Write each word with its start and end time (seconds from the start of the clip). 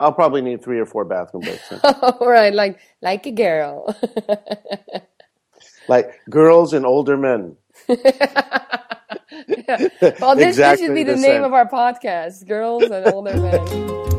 I'll 0.00 0.12
probably 0.12 0.40
need 0.40 0.64
three 0.64 0.80
or 0.80 0.86
four 0.86 1.04
bathroom 1.04 1.42
breaks. 1.42 1.72
All 1.84 2.26
right, 2.26 2.52
like 2.52 2.80
like 3.02 3.26
a 3.26 3.30
girl. 3.30 3.94
like 5.88 6.18
girls 6.30 6.72
and 6.72 6.84
older 6.84 7.16
men. 7.16 7.56
Yeah. 9.46 9.88
Well, 10.20 10.36
this, 10.36 10.56
this 10.56 10.80
should 10.80 10.94
be 10.94 11.04
the, 11.04 11.14
the 11.14 11.20
name 11.20 11.42
same. 11.42 11.44
of 11.44 11.52
our 11.52 11.68
podcast: 11.68 12.46
Girls 12.46 12.82
and 12.84 13.06
Older 13.06 13.36
Men. 13.36 14.09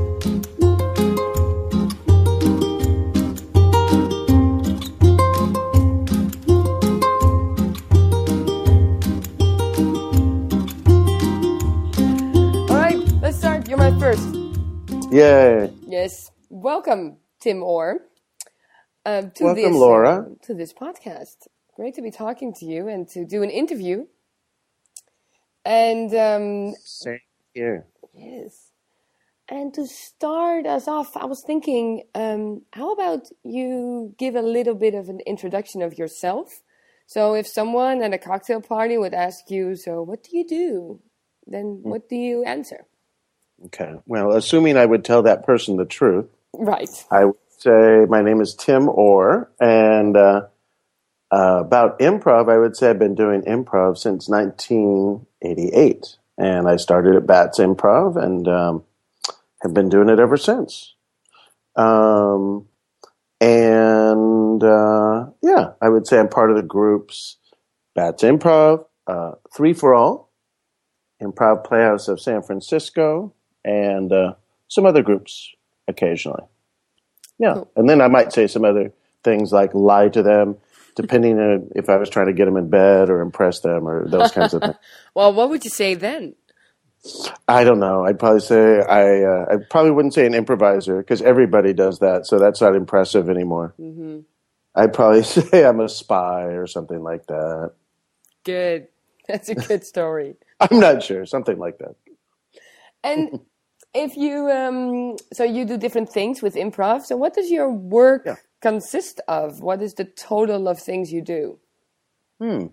Yay! 15.12 15.70
Yes, 15.86 16.32
welcome, 16.50 17.18
Tim 17.42 17.64
Orr. 17.64 18.00
Um, 19.06 19.32
to 19.32 19.44
Welcome, 19.44 19.64
this, 19.64 19.76
Laura. 19.76 20.28
uh, 20.32 20.46
to 20.46 20.54
this 20.54 20.74
podcast. 20.74 21.48
Great 21.76 21.96
to 21.96 22.02
be 22.02 22.12
talking 22.12 22.54
to 22.54 22.66
you 22.66 22.88
and 22.88 23.08
to 23.10 23.26
do 23.26 23.44
an 23.44 23.50
interview. 23.50 24.06
And 25.66 26.14
um, 26.16 26.76
Same 26.86 27.20
here. 27.54 27.88
yes, 28.14 28.70
and 29.50 29.74
to 29.74 29.86
start 29.86 30.66
us 30.66 30.88
off, 30.88 31.18
I 31.18 31.26
was 31.26 31.44
thinking, 31.46 32.04
um, 32.16 32.62
how 32.72 32.94
about 32.94 33.28
you 33.44 34.16
give 34.18 34.36
a 34.36 34.42
little 34.42 34.76
bit 34.76 34.96
of 34.96 35.10
an 35.10 35.20
introduction 35.28 35.82
of 35.82 35.98
yourself? 35.98 36.62
So, 37.06 37.34
if 37.34 37.48
someone 37.48 38.02
at 38.02 38.14
a 38.14 38.18
cocktail 38.18 38.62
party 38.62 38.98
would 38.98 39.14
ask 39.14 39.52
you, 39.52 39.76
"So, 39.76 40.02
what 40.04 40.24
do 40.24 40.38
you 40.38 40.48
do?" 40.48 41.02
Then, 41.46 41.82
what 41.84 42.08
do 42.08 42.16
you 42.16 42.44
answer? 42.46 42.86
Okay. 43.66 43.94
Well, 44.06 44.32
assuming 44.32 44.78
I 44.78 44.86
would 44.86 45.06
tell 45.06 45.24
that 45.24 45.46
person 45.46 45.78
the 45.78 45.86
truth, 45.86 46.28
Right. 46.54 46.90
I 47.10 47.26
would 47.26 47.36
say 47.58 48.06
my 48.10 48.22
name 48.22 48.42
is 48.42 48.56
Tim 48.56 48.90
Orr, 48.90 49.50
and 49.60 50.18
uh, 50.18 50.48
uh, 51.32 51.62
about 51.66 52.00
improv, 52.00 52.52
I 52.52 52.58
would 52.58 52.76
say 52.76 52.90
I've 52.90 53.00
been 53.00 53.16
doing 53.16 53.44
improv 53.44 53.98
since 53.98 54.28
1988, 54.28 56.18
and 56.38 56.68
I 56.68 56.76
started 56.76 57.16
at 57.16 57.26
Bats 57.26 57.60
Improv, 57.60 58.22
and 58.22 58.48
um, 58.48 58.84
have 59.62 59.74
been 59.74 59.90
doing 59.90 60.10
it 60.10 60.20
ever 60.20 60.38
since. 60.38 60.94
Um, 61.76 62.68
and 63.40 64.62
uh, 64.64 65.28
yeah, 65.42 65.72
I 65.82 65.90
would 65.90 66.06
say 66.06 66.20
I'm 66.20 66.28
part 66.30 66.52
of 66.52 66.58
the 66.58 66.64
groups 66.64 67.38
Bats 67.96 68.24
Improv, 68.24 68.86
uh, 69.08 69.32
Three 69.56 69.74
for 69.74 69.96
All, 69.96 70.32
Improv 71.22 71.64
Playhouse 71.64 72.08
of 72.10 72.20
San 72.20 72.42
Francisco, 72.42 73.34
and 73.66 74.12
uh, 74.12 74.34
some 74.68 74.86
other 74.86 75.02
groups 75.04 75.50
occasionally. 75.88 76.44
Yeah, 77.40 77.54
Cool. 77.56 77.72
and 77.76 77.90
then 77.90 78.02
I 78.02 78.08
might 78.08 78.32
say 78.34 78.48
some 78.48 78.64
other 78.66 78.92
things 79.24 79.52
like 79.52 79.74
lie 79.74 80.10
to 80.10 80.22
them, 80.24 80.58
depending 80.96 81.40
on 81.40 81.70
if 81.76 81.90
I 81.90 81.98
was 81.98 82.10
trying 82.10 82.28
to 82.28 82.34
get 82.34 82.46
them 82.46 82.58
in 82.58 82.70
bed 82.70 83.10
or 83.10 83.22
impress 83.22 83.62
them 83.62 83.88
or 83.88 84.08
those 84.08 84.32
kinds 84.32 84.54
of 84.54 84.62
things. 84.62 84.76
Well, 85.14 85.34
what 85.34 85.50
would 85.50 85.64
you 85.66 85.70
say 85.72 85.96
then? 85.96 86.36
I 87.48 87.64
don't 87.64 87.80
know. 87.80 88.06
I'd 88.06 88.20
probably 88.20 88.40
say 88.42 88.80
I. 88.80 89.24
Uh, 89.24 89.46
I 89.52 89.56
probably 89.70 89.92
wouldn't 89.92 90.14
say 90.14 90.26
an 90.28 90.34
improviser 90.36 90.98
because 90.98 91.22
everybody 91.22 91.74
does 91.74 92.00
that, 92.00 92.28
so 92.28 92.38
that's 92.40 92.62
not 92.62 92.76
impressive 92.76 93.28
anymore. 93.30 93.74
hmm 93.78 94.20
I'd 94.76 94.94
probably 94.94 95.24
say 95.24 95.66
I'm 95.66 95.80
a 95.82 95.90
spy 95.90 96.44
or 96.44 96.66
something 96.68 97.02
like 97.04 97.26
that. 97.28 97.72
Good. 98.46 98.88
That's 99.28 99.50
a 99.50 99.56
good 99.56 99.84
story. 99.84 100.36
I'm 100.62 100.80
not 100.80 101.02
sure, 101.04 101.26
something 101.26 101.58
like 101.58 101.80
that. 101.80 101.96
And 103.04 103.40
if 103.94 104.16
you, 104.16 104.50
um, 104.50 105.18
so 105.34 105.44
you 105.44 105.66
do 105.66 105.78
different 105.78 106.10
things 106.10 106.42
with 106.42 106.56
improv. 106.56 107.04
So 107.04 107.18
what 107.18 107.34
does 107.34 107.50
your 107.52 107.70
work 107.72 108.24
Yeah. 108.26 108.36
consist 108.62 109.22
of? 109.28 109.62
What 109.62 109.82
is 109.82 109.96
the 109.96 110.06
total 110.06 110.68
of 110.68 110.80
things 110.80 111.12
you 111.12 111.22
do? 111.22 111.60
Hmm, 112.40 112.68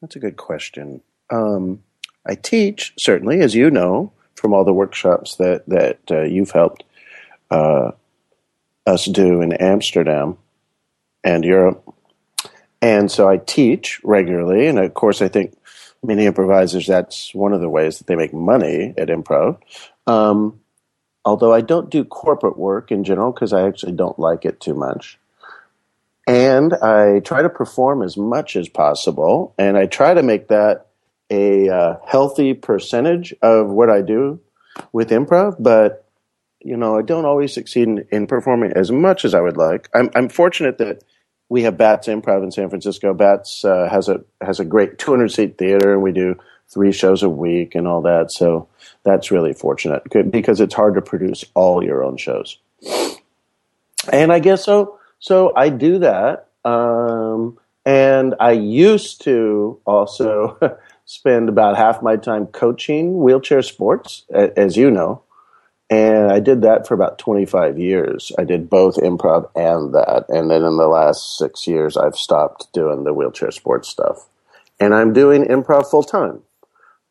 that's 0.00 0.16
a 0.16 0.20
good 0.20 0.36
question. 0.36 1.02
Um, 1.30 1.82
I 2.26 2.34
teach 2.34 2.94
certainly, 2.98 3.40
as 3.40 3.54
you 3.54 3.70
know 3.70 4.12
from 4.34 4.52
all 4.52 4.64
the 4.64 4.72
workshops 4.72 5.36
that 5.36 5.64
that 5.68 5.98
uh, 6.10 6.22
you've 6.22 6.50
helped 6.50 6.84
uh, 7.50 7.92
us 8.86 9.04
do 9.06 9.40
in 9.42 9.52
Amsterdam 9.54 10.36
and 11.22 11.44
Europe, 11.44 11.82
and 12.82 13.10
so 13.10 13.28
I 13.28 13.36
teach 13.38 14.00
regularly. 14.04 14.66
And 14.66 14.78
of 14.78 14.94
course, 14.94 15.22
I 15.22 15.28
think 15.28 15.56
many 16.04 16.26
improvisers 16.26 16.86
that's 16.86 17.34
one 17.34 17.52
of 17.52 17.60
the 17.60 17.68
ways 17.68 17.98
that 17.98 18.06
they 18.06 18.16
make 18.16 18.32
money 18.32 18.94
at 18.96 19.08
improv. 19.08 19.58
Um, 20.06 20.60
although 21.24 21.52
I 21.52 21.60
don't 21.60 21.90
do 21.90 22.04
corporate 22.04 22.58
work 22.58 22.92
in 22.92 23.04
general 23.04 23.32
because 23.32 23.52
I 23.52 23.66
actually 23.66 23.92
don't 23.92 24.18
like 24.18 24.44
it 24.44 24.60
too 24.60 24.74
much. 24.74 25.18
And 26.26 26.72
I 26.74 27.20
try 27.20 27.42
to 27.42 27.50
perform 27.50 28.02
as 28.02 28.16
much 28.16 28.56
as 28.56 28.68
possible, 28.68 29.54
and 29.58 29.76
I 29.76 29.84
try 29.86 30.14
to 30.14 30.22
make 30.22 30.48
that 30.48 30.86
a 31.30 31.68
uh, 31.68 31.96
healthy 32.06 32.54
percentage 32.54 33.34
of 33.42 33.68
what 33.68 33.90
I 33.90 34.00
do 34.00 34.40
with 34.92 35.10
improv. 35.10 35.56
But 35.58 36.04
you 36.60 36.78
know, 36.78 36.98
I 36.98 37.02
don't 37.02 37.26
always 37.26 37.52
succeed 37.52 37.88
in, 37.88 38.06
in 38.10 38.26
performing 38.26 38.72
as 38.74 38.90
much 38.90 39.26
as 39.26 39.34
I 39.34 39.40
would 39.40 39.58
like. 39.58 39.90
I'm, 39.94 40.10
I'm 40.14 40.30
fortunate 40.30 40.78
that 40.78 41.04
we 41.48 41.62
have 41.62 41.76
Bats 41.76 42.08
Improv 42.08 42.42
in 42.42 42.50
San 42.50 42.68
Francisco. 42.68 43.14
Bats 43.14 43.64
uh, 43.64 43.88
has 43.90 44.08
a 44.08 44.22
has 44.40 44.60
a 44.60 44.64
great 44.64 44.98
200 44.98 45.28
seat 45.30 45.58
theater, 45.58 45.92
and 45.92 46.02
we 46.02 46.12
do 46.12 46.36
three 46.68 46.92
shows 46.92 47.22
a 47.22 47.28
week 47.28 47.74
and 47.74 47.86
all 47.86 48.02
that. 48.02 48.32
So 48.32 48.68
that's 49.02 49.30
really 49.30 49.52
fortunate 49.52 50.02
because 50.30 50.60
it's 50.60 50.74
hard 50.74 50.94
to 50.94 51.02
produce 51.02 51.44
all 51.54 51.84
your 51.84 52.02
own 52.02 52.16
shows. 52.16 52.58
And 54.12 54.32
I 54.32 54.38
guess 54.38 54.64
so. 54.64 54.98
So 55.18 55.52
I 55.56 55.70
do 55.70 55.98
that, 56.00 56.48
um, 56.64 57.58
and 57.86 58.34
I 58.40 58.52
used 58.52 59.22
to 59.22 59.80
also 59.86 60.58
spend 61.06 61.48
about 61.48 61.76
half 61.76 62.02
my 62.02 62.16
time 62.16 62.46
coaching 62.46 63.22
wheelchair 63.22 63.62
sports, 63.62 64.24
as 64.30 64.76
you 64.76 64.90
know. 64.90 65.23
And 65.94 66.32
I 66.32 66.40
did 66.40 66.62
that 66.62 66.88
for 66.88 66.94
about 66.94 67.20
25 67.20 67.78
years. 67.78 68.32
I 68.36 68.42
did 68.42 68.68
both 68.68 68.96
improv 68.96 69.48
and 69.54 69.94
that. 69.94 70.24
And 70.28 70.50
then 70.50 70.64
in 70.64 70.76
the 70.76 70.88
last 70.88 71.38
six 71.38 71.68
years, 71.68 71.96
I've 71.96 72.16
stopped 72.16 72.72
doing 72.72 73.04
the 73.04 73.14
wheelchair 73.14 73.52
sports 73.52 73.90
stuff. 73.90 74.26
And 74.80 74.92
I'm 74.92 75.12
doing 75.12 75.44
improv 75.44 75.88
full 75.88 76.02
time. 76.02 76.42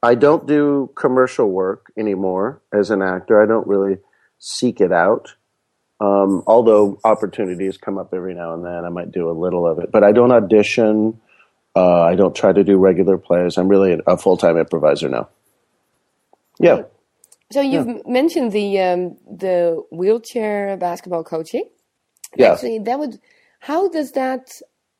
I 0.01 0.16
don't 0.16 0.45
do 0.45 0.91
commercial 0.95 1.49
work 1.49 1.94
anymore 1.95 2.61
as 2.73 2.89
an 2.89 3.01
actor. 3.01 3.41
I 3.41 3.45
don't 3.45 3.66
really 3.66 3.99
seek 4.38 4.81
it 4.81 4.91
out. 4.91 5.33
Um, 6.01 6.44
although 6.45 7.00
opportunities 7.05 7.77
come 7.77 7.97
up 7.97 8.13
every 8.13 8.33
now 8.33 8.53
and 8.53 8.65
then, 8.65 8.83
I 8.83 8.89
might 8.89 9.13
do 9.13 9.29
a 9.29 9.31
little 9.31 9.65
of 9.65 9.79
it. 9.79 9.94
But 9.94 10.03
I 10.03 10.11
don't 10.11 10.33
audition. 10.33 11.21
Uh, 11.73 12.01
I 12.01 12.15
don't 12.15 12.35
try 12.35 12.51
to 12.51 12.65
do 12.65 12.75
regular 12.75 13.17
plays. 13.17 13.57
I'm 13.57 13.69
really 13.69 14.01
a 14.05 14.17
full 14.17 14.35
time 14.35 14.57
improviser 14.57 15.07
now. 15.07 15.29
Yeah. 16.59 16.81
So 17.53 17.61
you've 17.61 17.87
m 17.87 18.01
mentioned 18.07 18.51
the 18.51 18.79
um, 18.87 19.17
the 19.43 19.83
wheelchair 19.91 20.75
basketball 20.77 21.23
coaching. 21.23 21.65
Yeah. 22.35 22.53
Actually, 22.53 22.79
that 22.79 22.97
would. 22.99 23.19
How 23.59 23.89
does 23.89 24.13
that? 24.13 24.45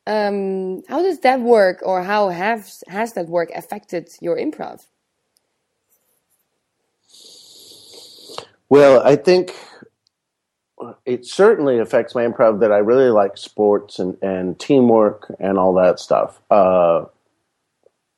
Um, 0.06 0.82
how 0.88 1.02
does 1.02 1.18
that 1.20 1.40
work, 1.40 1.78
or 1.82 2.04
how 2.04 2.28
has 2.28 2.84
has 2.88 3.14
that 3.14 3.26
work 3.28 3.50
affected 3.54 4.04
your 4.20 4.36
improv? 4.36 4.86
Well, 8.68 9.02
I 9.02 9.16
think 9.16 9.54
it 11.06 11.26
certainly 11.26 11.78
affects 11.80 12.14
my 12.14 12.24
improv 12.26 12.60
that 12.60 12.72
I 12.72 12.78
really 12.78 13.10
like 13.10 13.36
sports 13.36 13.98
and, 13.98 14.16
and 14.22 14.58
teamwork 14.58 15.34
and 15.40 15.58
all 15.58 15.74
that 15.74 15.98
stuff. 15.98 16.40
Uh, 16.50 17.06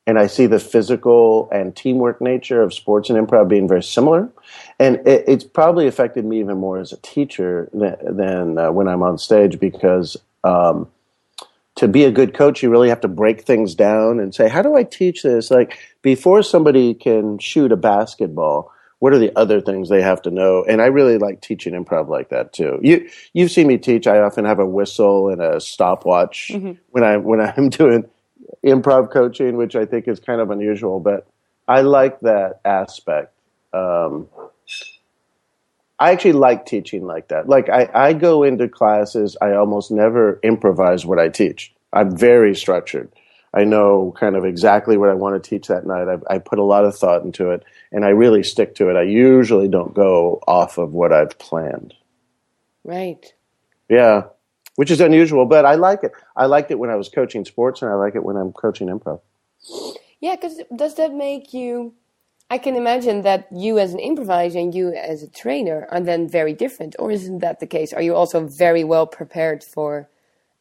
and 0.07 0.19
I 0.19 0.29
see 0.29 0.47
the 0.47 0.61
physical 0.61 1.49
and 1.51 1.75
teamwork 1.75 2.21
nature 2.21 2.63
of 2.63 2.73
sports 2.73 3.11
and 3.11 3.19
improv 3.19 3.49
being 3.49 3.67
very 3.67 3.83
similar. 3.83 4.31
And 4.79 4.97
it, 5.07 5.25
it's 5.27 5.45
probably 5.45 5.89
affected 5.89 6.25
me 6.25 6.39
even 6.39 6.59
more 6.59 6.79
as 6.79 6.93
a 6.93 6.97
teacher 6.99 7.69
than, 7.73 8.17
than 8.17 8.59
uh, 8.59 8.71
when 8.71 8.87
I'm 8.87 9.03
on 9.03 9.19
stage 9.19 9.59
because 9.59 10.17
um, 10.45 10.89
to 11.75 11.89
be 11.89 12.05
a 12.05 12.13
good 12.13 12.35
coach, 12.35 12.63
you 12.63 12.71
really 12.71 12.89
have 12.89 13.01
to 13.01 13.09
break 13.09 13.43
things 13.43 13.75
down 13.75 14.21
and 14.21 14.33
say, 14.33 14.49
how 14.49 14.63
do 14.63 14.77
I 14.77 14.85
teach 14.85 15.25
this? 15.25 15.51
Like 15.51 15.79
before 16.03 16.43
somebody 16.43 16.95
can 16.95 17.39
shoot 17.39 17.73
a 17.73 17.77
basketball, 17.77 18.73
what 18.99 19.13
are 19.13 19.19
the 19.19 19.37
other 19.37 19.61
things 19.61 19.89
they 19.89 20.03
have 20.03 20.23
to 20.23 20.31
know? 20.31 20.65
And 20.67 20.81
I 20.81 20.87
really 20.87 21.19
like 21.19 21.43
teaching 21.43 21.75
improv 21.75 22.09
like 22.09 22.31
that 22.31 22.53
too. 22.53 22.79
You 22.83 23.11
you've 23.35 23.51
seen 23.51 23.67
me 23.67 23.77
teach. 23.77 24.07
I 24.07 24.21
often 24.21 24.47
have 24.47 24.59
a 24.59 24.65
whistle 24.65 25.29
and 25.29 25.43
a 25.43 25.61
stopwatch 25.61 26.51
when 26.91 27.05
I 27.05 27.19
when 27.19 27.41
I'm 27.41 27.69
doing 27.71 28.09
improv 28.67 29.13
coaching, 29.13 29.57
which 29.57 29.77
I 29.77 29.87
think 29.87 30.09
is 30.09 30.21
kind 30.21 30.41
of 30.41 30.51
unusual, 30.51 31.01
but 31.01 31.27
I 31.69 31.83
like 31.83 32.21
that 32.21 32.61
aspect. 32.65 33.33
Um, 33.73 34.29
I 35.99 36.13
actually 36.13 36.33
like 36.33 36.67
teaching 36.67 37.07
like 37.07 37.29
that. 37.29 37.49
Like 37.49 37.69
I, 37.71 37.89
I 37.95 38.13
go 38.13 38.43
into 38.43 38.69
classes, 38.69 39.37
I 39.41 39.53
almost 39.53 39.91
never 39.91 40.39
improvise 40.43 41.07
what 41.07 41.19
I 41.19 41.29
teach. 41.29 41.73
I'm 41.93 42.17
very 42.17 42.55
structured. 42.55 43.11
I 43.55 43.65
know 43.65 44.15
kind 44.19 44.37
of 44.37 44.45
exactly 44.45 44.99
what 44.99 45.09
I 45.09 45.15
want 45.15 45.43
to 45.43 45.49
teach 45.49 45.69
that 45.69 45.87
night. 45.87 46.09
I, 46.09 46.35
I 46.35 46.39
put 46.39 46.59
a 46.59 46.65
lot 46.65 46.85
of 46.85 46.95
thought 46.95 47.25
into 47.25 47.51
it, 47.53 47.65
and 47.91 48.05
I 48.05 48.11
really 48.11 48.43
stick 48.43 48.75
to 48.77 48.91
it. 48.91 48.97
I 48.97 49.03
usually 49.03 49.69
don't 49.69 49.95
go 49.95 50.43
off 50.47 50.77
of 50.77 50.93
what 50.93 51.13
I've 51.13 51.39
planned. 51.39 51.95
Right. 52.85 53.33
Yeah, 53.89 54.25
which 54.77 54.91
is 54.91 55.01
unusual, 55.01 55.45
but 55.47 55.65
I 55.65 55.75
like 55.75 56.05
it. 56.05 56.13
I 56.37 56.47
liked 56.47 56.71
it 56.71 56.79
when 56.79 56.91
I 56.91 56.97
was 56.97 57.09
coaching 57.09 57.45
sports, 57.45 57.83
and 57.83 57.91
I 57.91 57.95
like 57.95 58.15
it 58.15 58.23
when 58.23 58.37
I'm 58.37 58.53
coaching 58.53 58.89
improv. 58.89 59.21
Yeah, 60.21 60.37
because 60.37 60.61
does 60.75 60.95
that 60.97 61.13
make 61.13 61.53
you? 61.53 61.95
I 62.49 62.59
can 62.59 62.77
imagine 62.77 63.23
that 63.23 63.49
you 63.51 63.79
as 63.79 63.93
an 63.93 63.99
improviser 63.99 64.61
and 64.61 64.73
you 64.73 64.93
as 64.93 65.25
a 65.25 65.29
trainer 65.29 65.89
are 65.91 66.01
then 66.01 66.29
very 66.29 66.53
different, 66.53 66.95
or 66.99 67.11
isn't 67.11 67.41
that 67.41 67.59
the 67.59 67.67
case? 67.67 67.93
Are 67.93 68.03
you 68.03 68.15
also 68.15 68.47
very 68.47 68.85
well 68.85 69.07
prepared 69.07 69.65
for 69.65 70.09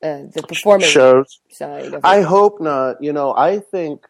uh, 0.01 0.23
the 0.33 0.43
performance 0.47 0.91
shows 0.91 1.39
side? 1.51 1.87
Of 1.87 1.93
it? 1.95 1.99
I 2.03 2.21
hope 2.21 2.59
not. 2.59 3.03
You 3.03 3.13
know, 3.13 3.35
I 3.35 3.59
think 3.59 4.07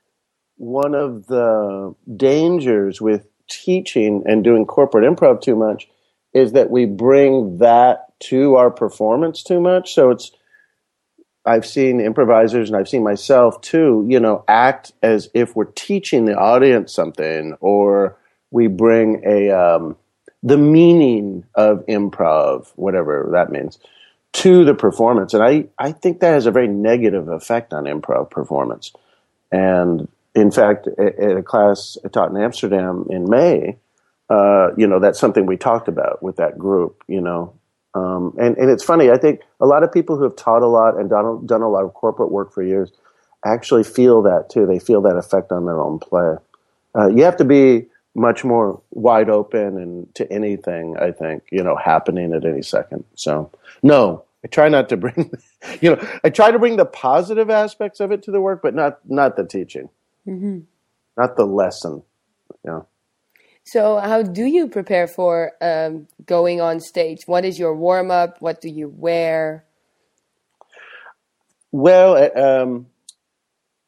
one 0.58 0.96
of 0.96 1.28
the 1.28 1.94
dangers 2.16 3.02
with 3.02 3.28
teaching 3.50 4.24
and 4.26 4.44
doing 4.44 4.66
corporate 4.66 5.04
improv 5.04 5.42
too 5.42 5.56
much 5.56 5.90
is 6.34 6.54
that 6.54 6.70
we 6.70 6.86
bring 6.86 7.58
that 7.58 8.05
to 8.22 8.56
our 8.56 8.72
performance 8.72 9.44
too 9.44 9.60
much. 9.60 9.94
So 9.94 10.12
it's 10.12 10.32
I've 11.46 11.66
seen 11.66 12.00
improvisers 12.00 12.70
and 12.70 12.78
I've 12.78 12.90
seen 12.90 13.04
myself 13.04 13.62
too, 13.62 14.06
you 14.10 14.20
know, 14.20 14.44
act 14.48 14.94
as 15.04 15.30
if 15.34 15.56
we're 15.56 15.66
teaching 15.66 16.26
the 16.26 16.36
audience 16.36 16.92
something 16.92 17.56
or 17.60 18.18
we 18.50 18.68
bring 18.68 19.22
a 19.26 19.52
um, 19.52 19.96
the 20.42 20.58
meaning 20.58 21.44
of 21.54 21.86
improv, 21.88 22.72
whatever 22.76 23.30
that 23.34 23.52
means, 23.52 23.80
to 24.34 24.66
the 24.66 24.74
performance. 24.74 25.34
And 25.34 25.44
I, 25.44 25.66
I 25.78 25.92
think 25.92 26.20
that 26.20 26.34
has 26.34 26.46
a 26.46 26.52
very 26.52 26.68
negative 26.68 27.28
effect 27.30 27.74
on 27.74 27.86
improv 27.86 28.30
performance. 28.30 28.92
And 29.52 30.08
in 30.36 30.52
fact, 30.52 30.88
at, 30.88 31.38
a 31.38 31.44
class 31.44 31.98
I 32.04 32.10
taught 32.10 32.30
in 32.32 32.38
Amsterdam 32.38 33.08
in 33.10 33.30
May, 33.30 33.78
uh, 34.30 34.70
you 34.78 34.88
know, 34.88 35.00
that's 35.00 35.20
something 35.20 35.46
we 35.46 35.58
talked 35.58 35.88
about 35.88 36.22
with 36.22 36.38
that 36.38 36.58
group, 36.58 37.04
you 37.08 37.22
know, 37.22 37.54
um, 37.96 38.36
and, 38.38 38.58
and 38.58 38.70
it's 38.70 38.84
funny, 38.84 39.10
I 39.10 39.18
think 39.18 39.42
a 39.62 39.66
lot 39.66 39.82
of 39.84 39.92
people 39.92 40.18
who 40.18 40.24
have 40.24 40.36
taught 40.36 40.62
a 40.62 40.68
lot 40.68 41.00
and 41.00 41.10
done, 41.10 41.46
done 41.46 41.62
a 41.62 41.70
lot 41.70 41.86
of 41.86 41.94
corporate 41.94 42.30
work 42.32 42.54
for 42.54 42.62
years 42.62 42.92
actually 43.46 43.84
feel 43.84 44.22
that 44.24 44.50
too. 44.50 44.66
They 44.66 44.80
feel 44.80 45.02
that 45.04 45.16
effect 45.18 45.52
on 45.52 45.66
their 45.66 45.80
own 45.80 46.00
play. 46.00 46.36
Uh, 46.94 47.08
you 47.08 47.24
have 47.24 47.38
to 47.38 47.46
be 47.46 47.86
much 48.14 48.44
more 48.44 48.82
wide 48.92 49.30
open 49.30 49.78
and 49.78 50.14
to 50.16 50.32
anything, 50.32 50.98
I 50.98 51.12
think, 51.12 51.44
you 51.52 51.64
know, 51.64 51.76
happening 51.76 52.34
at 52.34 52.46
any 52.46 52.62
second. 52.62 53.04
So, 53.16 53.52
no, 53.84 54.24
I 54.44 54.48
try 54.48 54.68
not 54.70 54.90
to 54.90 54.98
bring, 54.98 55.32
you 55.82 55.96
know, 55.96 56.08
I 56.24 56.30
try 56.30 56.52
to 56.52 56.60
bring 56.60 56.78
the 56.78 56.86
positive 56.86 57.50
aspects 57.50 58.00
of 58.00 58.12
it 58.12 58.24
to 58.24 58.32
the 58.32 58.42
work, 58.42 58.62
but 58.62 58.76
not, 58.76 59.00
not 59.10 59.36
the 59.38 59.46
teaching, 59.46 59.90
Mm-hmm. 60.28 60.60
not 61.18 61.38
the 61.38 61.46
lesson. 61.46 62.02
You 62.64 62.72
know. 62.72 62.88
So, 63.66 63.98
how 63.98 64.22
do 64.22 64.46
you 64.46 64.68
prepare 64.68 65.08
for 65.08 65.54
um, 65.60 66.08
going 66.26 66.62
on 66.62 66.80
stage? 66.80 67.24
What 67.26 67.44
is 67.44 67.58
your 67.58 67.76
warm 67.76 68.12
up? 68.12 68.40
What 68.40 68.62
do 68.62 68.70
you 68.70 68.90
wear? 68.90 69.66
Well, 71.72 72.16
uh, 72.16 72.40
um, 72.40 72.86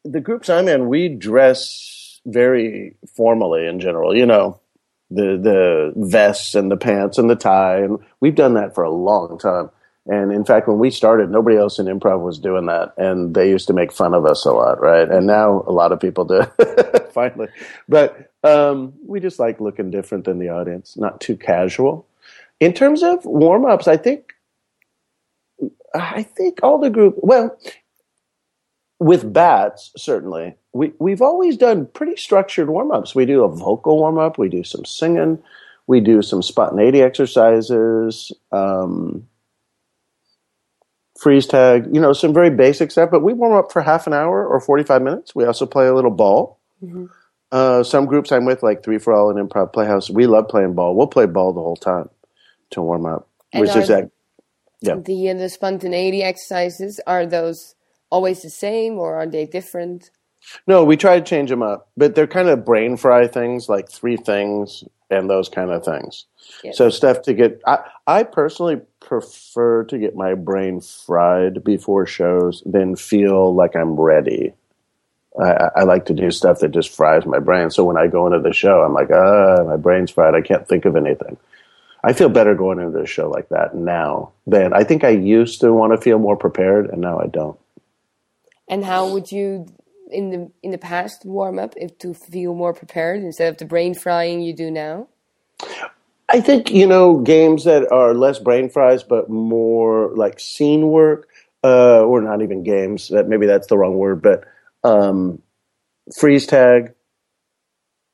the 0.04 0.20
groups 0.20 0.50
I'm 0.50 0.66
in, 0.66 0.88
we 0.88 1.08
dress 1.08 2.20
very 2.26 2.96
formally 3.16 3.68
in 3.68 3.78
general. 3.78 4.16
You 4.16 4.26
know, 4.26 4.60
the 5.10 5.38
the 5.40 5.92
vests 5.96 6.56
and 6.56 6.72
the 6.72 6.76
pants 6.76 7.16
and 7.16 7.30
the 7.30 7.36
tie, 7.36 7.78
and 7.78 7.98
we've 8.18 8.34
done 8.34 8.54
that 8.54 8.74
for 8.74 8.82
a 8.82 8.90
long 8.90 9.38
time. 9.38 9.70
And 10.08 10.32
in 10.32 10.44
fact, 10.44 10.66
when 10.68 10.78
we 10.78 10.90
started, 10.90 11.30
nobody 11.30 11.56
else 11.56 11.78
in 11.78 11.86
improv 11.86 12.20
was 12.20 12.38
doing 12.38 12.66
that, 12.66 12.94
and 12.96 13.34
they 13.34 13.48
used 13.48 13.66
to 13.66 13.74
make 13.74 13.92
fun 13.92 14.14
of 14.14 14.24
us 14.24 14.44
a 14.46 14.52
lot, 14.52 14.80
right? 14.80 15.08
And 15.08 15.26
now 15.26 15.62
a 15.66 15.72
lot 15.72 15.92
of 15.92 16.00
people 16.00 16.24
do, 16.24 16.42
finally. 17.12 17.48
But 17.88 18.32
um, 18.42 18.94
we 19.06 19.20
just 19.20 19.38
like 19.38 19.60
looking 19.60 19.90
different 19.90 20.24
than 20.24 20.38
the 20.38 20.48
audience, 20.48 20.96
not 20.96 21.20
too 21.20 21.36
casual. 21.36 22.06
In 22.58 22.72
terms 22.72 23.02
of 23.02 23.24
warm 23.24 23.66
ups, 23.66 23.86
I 23.86 23.96
think 23.96 24.32
I 25.94 26.22
think 26.22 26.60
all 26.62 26.78
the 26.78 26.90
group 26.90 27.16
well 27.18 27.56
with 29.00 29.32
bats 29.32 29.92
certainly 29.96 30.56
we 30.72 30.92
we've 30.98 31.22
always 31.22 31.56
done 31.56 31.86
pretty 31.86 32.16
structured 32.16 32.68
warm 32.68 32.92
ups. 32.92 33.14
We 33.14 33.26
do 33.26 33.44
a 33.44 33.48
vocal 33.48 33.98
warm 33.98 34.18
up, 34.18 34.38
we 34.38 34.48
do 34.48 34.62
some 34.62 34.84
singing, 34.84 35.42
we 35.86 36.00
do 36.00 36.22
some 36.22 36.42
spontaneity 36.42 37.02
exercises, 37.02 38.32
um, 38.52 39.26
freeze 41.18 41.46
tag, 41.46 41.88
you 41.92 42.00
know, 42.00 42.12
some 42.12 42.32
very 42.32 42.50
basic 42.50 42.90
stuff. 42.90 43.10
But 43.10 43.22
we 43.22 43.32
warm 43.32 43.58
up 43.58 43.72
for 43.72 43.82
half 43.82 44.06
an 44.06 44.14
hour 44.14 44.46
or 44.46 44.60
forty 44.60 44.84
five 44.84 45.02
minutes. 45.02 45.34
We 45.34 45.44
also 45.44 45.66
play 45.66 45.86
a 45.86 45.94
little 45.94 46.10
ball. 46.10 46.58
Mm-hmm. 46.82 47.06
Uh, 47.50 47.82
some 47.82 48.06
groups 48.06 48.30
I'm 48.30 48.44
with, 48.44 48.62
like 48.62 48.82
Three 48.82 48.98
for 48.98 49.14
All 49.14 49.30
and 49.30 49.48
Improv 49.48 49.72
Playhouse, 49.72 50.10
we 50.10 50.26
love 50.26 50.48
playing 50.48 50.74
ball. 50.74 50.94
We'll 50.94 51.06
play 51.06 51.26
ball 51.26 51.52
the 51.52 51.62
whole 51.62 51.76
time 51.76 52.10
to 52.70 52.82
warm 52.82 53.06
up. 53.06 53.26
And 53.52 53.62
which 53.62 53.74
is 53.74 53.88
that 53.88 54.10
Yeah. 54.80 54.96
The 54.96 55.32
the 55.32 55.48
spontaneity 55.48 56.22
exercises 56.22 57.00
are 57.06 57.26
those 57.26 57.74
always 58.10 58.42
the 58.42 58.50
same 58.50 58.98
or 58.98 59.16
are 59.16 59.26
they 59.26 59.46
different? 59.46 60.10
No, 60.66 60.84
we 60.84 60.96
try 60.96 61.18
to 61.18 61.24
change 61.24 61.50
them 61.50 61.62
up, 61.62 61.88
but 61.96 62.14
they're 62.14 62.26
kind 62.26 62.48
of 62.48 62.64
brain 62.64 62.96
fry 62.96 63.26
things, 63.26 63.68
like 63.68 63.90
three 63.90 64.16
things 64.16 64.84
and 65.10 65.28
those 65.28 65.48
kind 65.48 65.70
of 65.70 65.84
things. 65.84 66.26
So 66.72 66.90
stuff 66.90 67.22
to 67.22 67.34
get. 67.34 67.60
I 67.66 67.78
I 68.06 68.22
personally 68.24 68.80
prefer 69.00 69.84
to 69.84 69.98
get 69.98 70.14
my 70.16 70.34
brain 70.34 70.80
fried 70.80 71.64
before 71.64 72.06
shows 72.06 72.62
than 72.66 72.96
feel 72.96 73.54
like 73.54 73.74
I'm 73.76 73.94
ready. 73.98 74.52
I, 75.40 75.50
I- 75.52 75.70
I 75.76 75.82
like 75.84 76.06
to 76.06 76.14
do 76.14 76.30
stuff 76.30 76.58
that 76.60 76.72
just 76.72 76.94
fries 76.94 77.24
my 77.26 77.38
brain. 77.38 77.70
So 77.70 77.84
when 77.84 77.96
I 77.96 78.06
go 78.06 78.26
into 78.26 78.40
the 78.40 78.52
show, 78.52 78.82
I'm 78.82 78.92
like, 78.94 79.10
ah, 79.10 79.62
my 79.64 79.76
brain's 79.76 80.10
fried. 80.10 80.34
I 80.34 80.40
can't 80.40 80.66
think 80.68 80.84
of 80.84 80.96
anything. 80.96 81.36
I 82.04 82.12
feel 82.12 82.28
better 82.28 82.54
going 82.54 82.78
into 82.80 83.00
a 83.00 83.06
show 83.06 83.28
like 83.28 83.48
that 83.48 83.74
now 83.74 84.32
than 84.46 84.72
I 84.72 84.84
think 84.84 85.04
I 85.04 85.08
used 85.10 85.60
to 85.62 85.72
want 85.72 85.92
to 85.92 85.98
feel 86.00 86.18
more 86.18 86.36
prepared, 86.36 86.90
and 86.90 87.00
now 87.00 87.18
I 87.18 87.26
don't. 87.26 87.58
And 88.68 88.84
how 88.84 89.08
would 89.12 89.32
you 89.32 89.66
in 90.10 90.30
the 90.30 90.50
in 90.62 90.70
the 90.70 90.78
past 90.78 91.24
warm 91.24 91.58
up 91.58 91.74
if 91.76 91.98
to 91.98 92.14
feel 92.14 92.54
more 92.54 92.72
prepared 92.72 93.22
instead 93.22 93.50
of 93.52 93.58
the 93.58 93.64
brain 93.64 93.94
frying 93.94 94.40
you 94.40 94.54
do 94.54 94.70
now? 94.70 95.08
I 96.28 96.40
think 96.40 96.70
you 96.70 96.86
know 96.86 97.18
games 97.18 97.64
that 97.64 97.90
are 97.90 98.14
less 98.14 98.38
brain 98.38 98.68
fries 98.68 99.02
but 99.02 99.30
more 99.30 100.10
like 100.14 100.40
scene 100.40 100.88
work, 100.88 101.28
uh, 101.64 102.02
or 102.02 102.20
not 102.20 102.42
even 102.42 102.62
games. 102.62 103.08
That 103.08 103.28
maybe 103.28 103.46
that's 103.46 103.66
the 103.66 103.78
wrong 103.78 103.96
word, 103.96 104.22
but 104.22 104.44
um, 104.84 105.42
freeze 106.16 106.46
tag. 106.46 106.94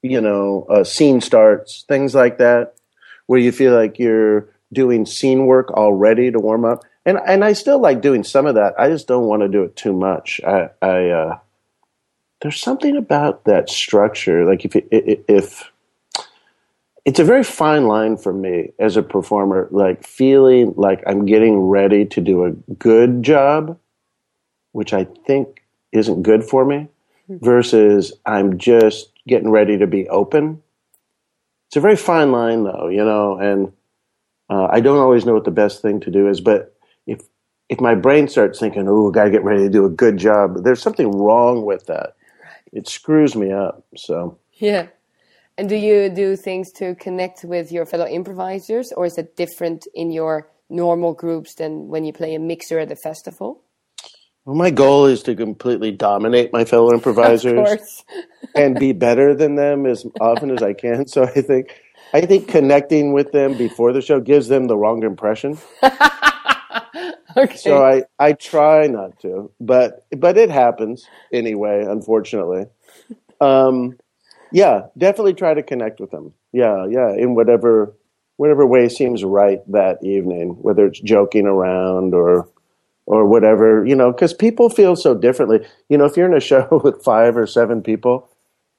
You 0.02 0.20
know, 0.20 0.66
uh, 0.68 0.84
scene 0.84 1.22
starts, 1.22 1.84
things 1.88 2.14
like 2.14 2.38
that, 2.38 2.74
where 3.26 3.40
you 3.40 3.52
feel 3.52 3.74
like 3.74 3.98
you're 3.98 4.50
doing 4.72 5.06
scene 5.06 5.46
work 5.46 5.70
already 5.70 6.30
to 6.30 6.38
warm 6.38 6.64
up. 6.64 6.84
And 7.06 7.18
and 7.26 7.44
I 7.44 7.52
still 7.52 7.78
like 7.78 8.00
doing 8.00 8.24
some 8.24 8.46
of 8.46 8.54
that. 8.54 8.74
I 8.78 8.88
just 8.88 9.06
don't 9.06 9.26
want 9.26 9.42
to 9.42 9.48
do 9.48 9.62
it 9.62 9.76
too 9.76 9.92
much. 9.92 10.40
I, 10.46 10.70
I 10.80 11.08
uh, 11.08 11.38
there's 12.44 12.60
something 12.60 12.94
about 12.94 13.44
that 13.44 13.70
structure. 13.70 14.44
Like 14.44 14.66
if 14.66 14.76
it, 14.76 14.86
if 14.90 15.72
it's 17.06 17.18
a 17.18 17.24
very 17.24 17.42
fine 17.42 17.88
line 17.88 18.18
for 18.18 18.34
me 18.34 18.70
as 18.78 18.98
a 18.98 19.02
performer, 19.02 19.66
like 19.70 20.06
feeling 20.06 20.74
like 20.76 21.02
I'm 21.06 21.24
getting 21.24 21.58
ready 21.58 22.04
to 22.04 22.20
do 22.20 22.44
a 22.44 22.50
good 22.74 23.22
job, 23.22 23.78
which 24.72 24.92
I 24.92 25.04
think 25.26 25.64
isn't 25.92 26.22
good 26.22 26.44
for 26.44 26.66
me, 26.66 26.88
versus 27.30 28.12
I'm 28.26 28.58
just 28.58 29.10
getting 29.26 29.50
ready 29.50 29.78
to 29.78 29.86
be 29.86 30.06
open. 30.10 30.62
It's 31.68 31.76
a 31.76 31.80
very 31.80 31.96
fine 31.96 32.30
line, 32.30 32.64
though, 32.64 32.88
you 32.88 33.06
know, 33.06 33.38
and 33.38 33.72
uh, 34.50 34.68
I 34.70 34.80
don't 34.80 34.98
always 34.98 35.24
know 35.24 35.32
what 35.32 35.46
the 35.46 35.50
best 35.50 35.80
thing 35.80 35.98
to 36.00 36.10
do 36.10 36.28
is. 36.28 36.42
But 36.42 36.76
if 37.06 37.22
if 37.70 37.80
my 37.80 37.94
brain 37.94 38.28
starts 38.28 38.60
thinking, 38.60 38.86
"Oh, 38.86 39.08
I 39.08 39.12
got 39.12 39.24
to 39.24 39.30
get 39.30 39.44
ready 39.44 39.62
to 39.62 39.70
do 39.70 39.86
a 39.86 39.90
good 39.90 40.18
job," 40.18 40.62
there's 40.62 40.82
something 40.82 41.10
wrong 41.10 41.64
with 41.64 41.86
that. 41.86 42.16
It 42.74 42.88
screws 42.88 43.34
me 43.34 43.52
up. 43.52 43.86
So. 43.96 44.38
Yeah. 44.52 44.88
And 45.56 45.68
do 45.68 45.76
you 45.76 46.10
do 46.10 46.36
things 46.36 46.72
to 46.72 46.96
connect 46.96 47.44
with 47.44 47.70
your 47.70 47.86
fellow 47.86 48.06
improvisers, 48.06 48.92
or 48.92 49.06
is 49.06 49.16
it 49.16 49.36
different 49.36 49.86
in 49.94 50.10
your 50.10 50.50
normal 50.68 51.14
groups 51.14 51.54
than 51.54 51.88
when 51.88 52.04
you 52.04 52.12
play 52.12 52.34
a 52.34 52.40
mixer 52.40 52.80
at 52.80 52.90
a 52.90 52.96
festival? 52.96 53.62
Well, 54.44 54.56
my 54.56 54.70
goal 54.70 55.06
is 55.06 55.22
to 55.22 55.34
completely 55.34 55.92
dominate 55.92 56.52
my 56.52 56.64
fellow 56.64 56.92
improvisers 56.94 58.04
and 58.56 58.78
be 58.78 58.92
better 58.92 59.34
than 59.34 59.54
them 59.54 59.86
as 59.86 60.04
often 60.20 60.50
as 60.50 60.62
I 60.62 60.72
can. 60.72 61.06
So 61.06 61.22
I 61.22 61.40
think 61.40 61.80
I 62.12 62.20
think 62.26 62.48
connecting 62.48 63.12
with 63.12 63.32
them 63.32 63.56
before 63.56 63.92
the 63.92 64.02
show 64.02 64.20
gives 64.20 64.48
them 64.48 64.66
the 64.66 64.76
wrong 64.76 65.02
impression. 65.02 65.58
okay. 67.44 67.56
So 67.56 67.84
I, 67.84 68.04
I 68.18 68.32
try 68.32 68.86
not 68.86 69.20
to, 69.20 69.50
but 69.60 70.06
but 70.16 70.36
it 70.36 70.50
happens 70.50 71.06
anyway, 71.32 71.84
unfortunately. 71.86 72.66
Um, 73.40 73.98
yeah, 74.52 74.86
definitely 74.96 75.34
try 75.34 75.54
to 75.54 75.62
connect 75.62 76.00
with 76.00 76.10
them. 76.10 76.32
Yeah, 76.52 76.86
yeah, 76.88 77.12
in 77.14 77.34
whatever 77.34 77.94
whatever 78.36 78.66
way 78.66 78.88
seems 78.88 79.24
right 79.24 79.60
that 79.70 80.02
evening, 80.02 80.50
whether 80.60 80.86
it's 80.86 81.00
joking 81.00 81.46
around 81.46 82.14
or 82.14 82.48
or 83.06 83.26
whatever, 83.26 83.84
you 83.84 83.94
know, 83.94 84.12
because 84.12 84.32
people 84.32 84.70
feel 84.70 84.96
so 84.96 85.14
differently. 85.14 85.66
You 85.88 85.98
know, 85.98 86.04
if 86.04 86.16
you're 86.16 86.26
in 86.28 86.36
a 86.36 86.40
show 86.52 86.80
with 86.84 87.02
five 87.02 87.36
or 87.36 87.46
seven 87.46 87.82
people, 87.82 88.30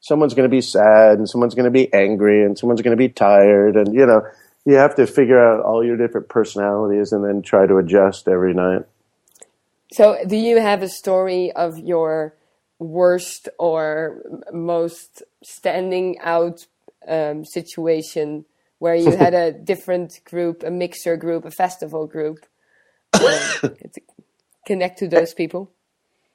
someone's 0.05 0.33
going 0.33 0.50
to 0.50 0.55
be 0.55 0.62
sad 0.62 1.17
and 1.17 1.29
someone's 1.29 1.55
going 1.55 1.65
to 1.65 1.71
be 1.71 1.91
angry 1.93 2.43
and 2.43 2.57
someone's 2.57 2.81
going 2.81 2.95
to 2.95 3.01
be 3.01 3.09
tired. 3.09 3.75
And, 3.75 3.93
you 3.93 4.05
know, 4.05 4.21
you 4.65 4.75
have 4.75 4.95
to 4.95 5.05
figure 5.05 5.39
out 5.39 5.63
all 5.63 5.86
your 5.86 5.95
different 5.95 6.27
personalities 6.27 7.12
and 7.12 7.24
then 7.24 7.41
try 7.41 7.67
to 7.67 7.77
adjust 7.77 8.27
every 8.27 8.53
night. 8.53 8.84
So, 9.93 10.17
do 10.27 10.36
you 10.36 10.60
have 10.60 10.81
a 10.81 10.89
story 10.89 11.51
of 11.51 11.77
your 11.77 12.36
worst 12.79 13.48
or 13.60 14.22
most 14.51 15.24
standing 15.43 16.19
out 16.19 16.65
um, 17.07 17.45
situation 17.45 18.45
where 18.79 18.95
you 18.95 19.15
had 19.15 19.34
a 19.34 19.51
different 19.72 20.19
group, 20.25 20.63
a 20.63 20.72
mixer 20.72 21.15
group, 21.15 21.45
a 21.45 21.51
festival 21.51 22.07
group? 22.07 22.45
Um, 23.13 23.75
connect 24.65 25.00
to 25.00 25.07
those 25.07 25.34
people? 25.34 25.72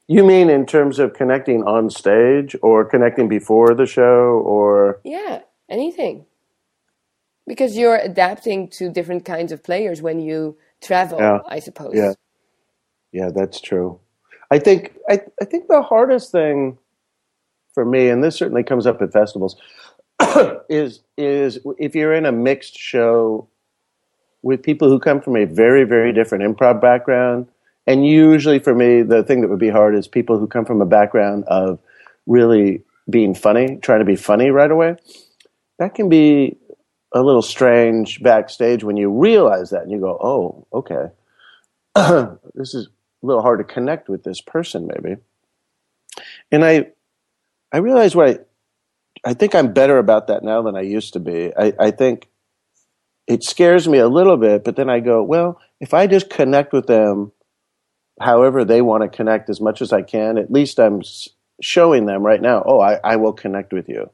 You 0.07 0.25
mean 0.25 0.49
in 0.49 0.67
terms 0.67 0.99
of 0.99 1.13
connecting 1.13 1.63
on 1.65 1.91
stage 1.91 2.57
or 2.63 2.85
connecting 2.85 3.29
before 3.29 3.75
the 3.75 3.87
show 3.87 4.43
or? 4.45 5.01
Yeah, 5.05 5.41
anything. 5.69 6.27
Because 7.47 7.77
you're 7.77 7.97
adapting 7.97 8.69
to 8.71 8.91
different 8.91 9.25
kinds 9.25 9.53
of 9.53 9.63
players 9.63 10.03
when 10.03 10.21
you 10.21 10.57
travel, 10.81 11.19
yeah. 11.19 11.39
I 11.49 11.59
suppose. 11.59 11.93
Yeah. 11.95 12.13
Yeah, 13.13 13.31
that's 13.35 13.61
true. 13.61 13.99
I 14.51 14.59
think 14.59 14.97
I, 15.09 15.21
I 15.41 15.45
think 15.45 15.69
the 15.69 15.83
hardest 15.83 16.31
thing 16.31 16.79
for 17.75 17.85
me, 17.85 18.09
and 18.09 18.23
this 18.23 18.37
certainly 18.37 18.63
comes 18.63 18.87
up 18.87 19.03
at 19.03 19.13
festivals, 19.13 19.57
is 20.69 21.01
is 21.17 21.59
if 21.79 21.95
you're 21.95 22.15
in 22.15 22.27
a 22.27 22.33
mixed 22.33 22.79
show 22.79 23.49
with 24.43 24.63
people 24.63 24.89
who 24.89 24.99
come 24.99 25.21
from 25.21 25.37
a 25.37 25.45
very, 25.45 25.85
very 25.85 26.13
different 26.13 26.45
improv 26.45 26.81
background 26.81 27.49
and 27.87 28.07
usually 28.07 28.61
for 28.61 28.75
me, 28.75 29.03
the 29.03 29.23
thing 29.25 29.41
that 29.41 29.49
would 29.49 29.59
be 29.59 29.69
hard 29.69 29.97
is 29.97 30.07
people 30.07 30.39
who 30.39 30.47
come 30.47 30.65
from 30.65 30.81
a 30.81 30.87
background 30.87 31.45
of 31.49 31.81
really 32.27 32.85
being 33.11 33.35
funny, 33.35 33.79
trying 33.83 33.99
to 33.99 34.05
be 34.05 34.17
funny 34.17 34.51
right 34.51 34.71
away. 34.71 34.95
That 35.81 35.95
can 35.97 36.09
be 36.09 36.57
a 37.13 37.23
little 37.23 37.43
strange 37.43 38.23
backstage 38.23 38.85
when 38.85 38.97
you 38.97 39.11
realize 39.11 39.71
that 39.71 39.83
and 39.83 39.91
you 39.91 39.99
go, 39.99 40.19
oh, 40.21 40.67
okay. 40.73 41.11
this 42.55 42.75
is 42.75 42.87
a 43.23 43.27
little 43.27 43.43
hard 43.43 43.59
to 43.59 43.65
connect 43.65 44.09
with 44.09 44.23
this 44.23 44.41
person, 44.41 44.89
maybe. 44.95 45.17
And 46.53 46.65
I, 46.65 46.89
I 47.73 47.79
realize 47.79 48.15
what 48.15 48.47
I, 49.25 49.31
I 49.31 49.35
think 49.35 49.55
I'm 49.55 49.73
better 49.73 49.99
about 49.99 50.29
that 50.29 50.43
now 50.43 50.63
than 50.63 50.77
I 50.77 50.83
used 50.83 51.13
to 51.15 51.21
be. 51.21 51.53
I, 51.57 51.73
I 51.79 51.91
think 51.91 52.29
it 53.27 53.45
scares 53.45 53.89
me 53.89 53.99
a 53.99 54.09
little 54.09 54.37
bit, 54.37 54.65
but 54.65 54.77
then 54.77 54.89
I 54.89 55.01
go, 55.01 55.23
well, 55.23 55.61
if 55.81 55.95
I 55.95 56.07
just 56.07 56.31
connect 56.31 56.73
with 56.73 56.87
them 56.87 57.33
however 58.21 58.65
they 58.65 58.83
want 58.83 59.03
to 59.03 59.09
connect 59.09 59.49
as 59.49 59.61
much 59.61 59.81
as 59.83 59.93
I 59.93 60.03
can. 60.03 60.39
At 60.39 60.53
least 60.53 60.79
I'm 60.79 61.03
showing 61.61 62.07
them 62.07 62.23
right 62.23 62.41
now, 62.41 62.63
oh, 62.65 62.81
I, 62.81 63.01
I 63.03 63.17
will 63.17 63.33
connect 63.33 63.73
with 63.73 63.89
you. 63.89 64.11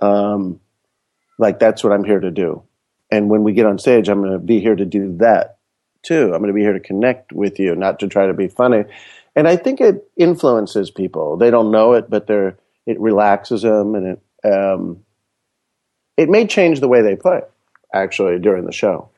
Um, 0.00 0.60
like 1.38 1.58
that's 1.58 1.82
what 1.82 1.92
I'm 1.92 2.04
here 2.04 2.20
to 2.20 2.30
do. 2.30 2.62
And 3.10 3.30
when 3.30 3.42
we 3.42 3.52
get 3.52 3.66
on 3.66 3.78
stage, 3.78 4.08
I'm 4.08 4.20
going 4.20 4.32
to 4.32 4.38
be 4.38 4.60
here 4.60 4.76
to 4.76 4.84
do 4.84 5.16
that 5.18 5.58
too. 6.02 6.24
I'm 6.24 6.40
going 6.40 6.48
to 6.48 6.52
be 6.52 6.62
here 6.62 6.74
to 6.74 6.80
connect 6.80 7.32
with 7.32 7.58
you, 7.58 7.74
not 7.74 8.00
to 8.00 8.08
try 8.08 8.26
to 8.26 8.34
be 8.34 8.48
funny. 8.48 8.84
And 9.34 9.48
I 9.48 9.56
think 9.56 9.80
it 9.80 10.10
influences 10.16 10.90
people. 10.90 11.36
They 11.36 11.50
don't 11.50 11.70
know 11.70 11.94
it, 11.94 12.10
but 12.10 12.26
they're, 12.26 12.58
it 12.86 13.00
relaxes 13.00 13.62
them 13.62 13.94
and 13.94 14.06
it, 14.06 14.20
um, 14.44 15.04
it 16.16 16.28
may 16.28 16.46
change 16.46 16.80
the 16.80 16.88
way 16.88 17.02
they 17.02 17.16
play 17.16 17.40
actually 17.94 18.38
during 18.40 18.66
the 18.66 18.72
show 18.72 19.08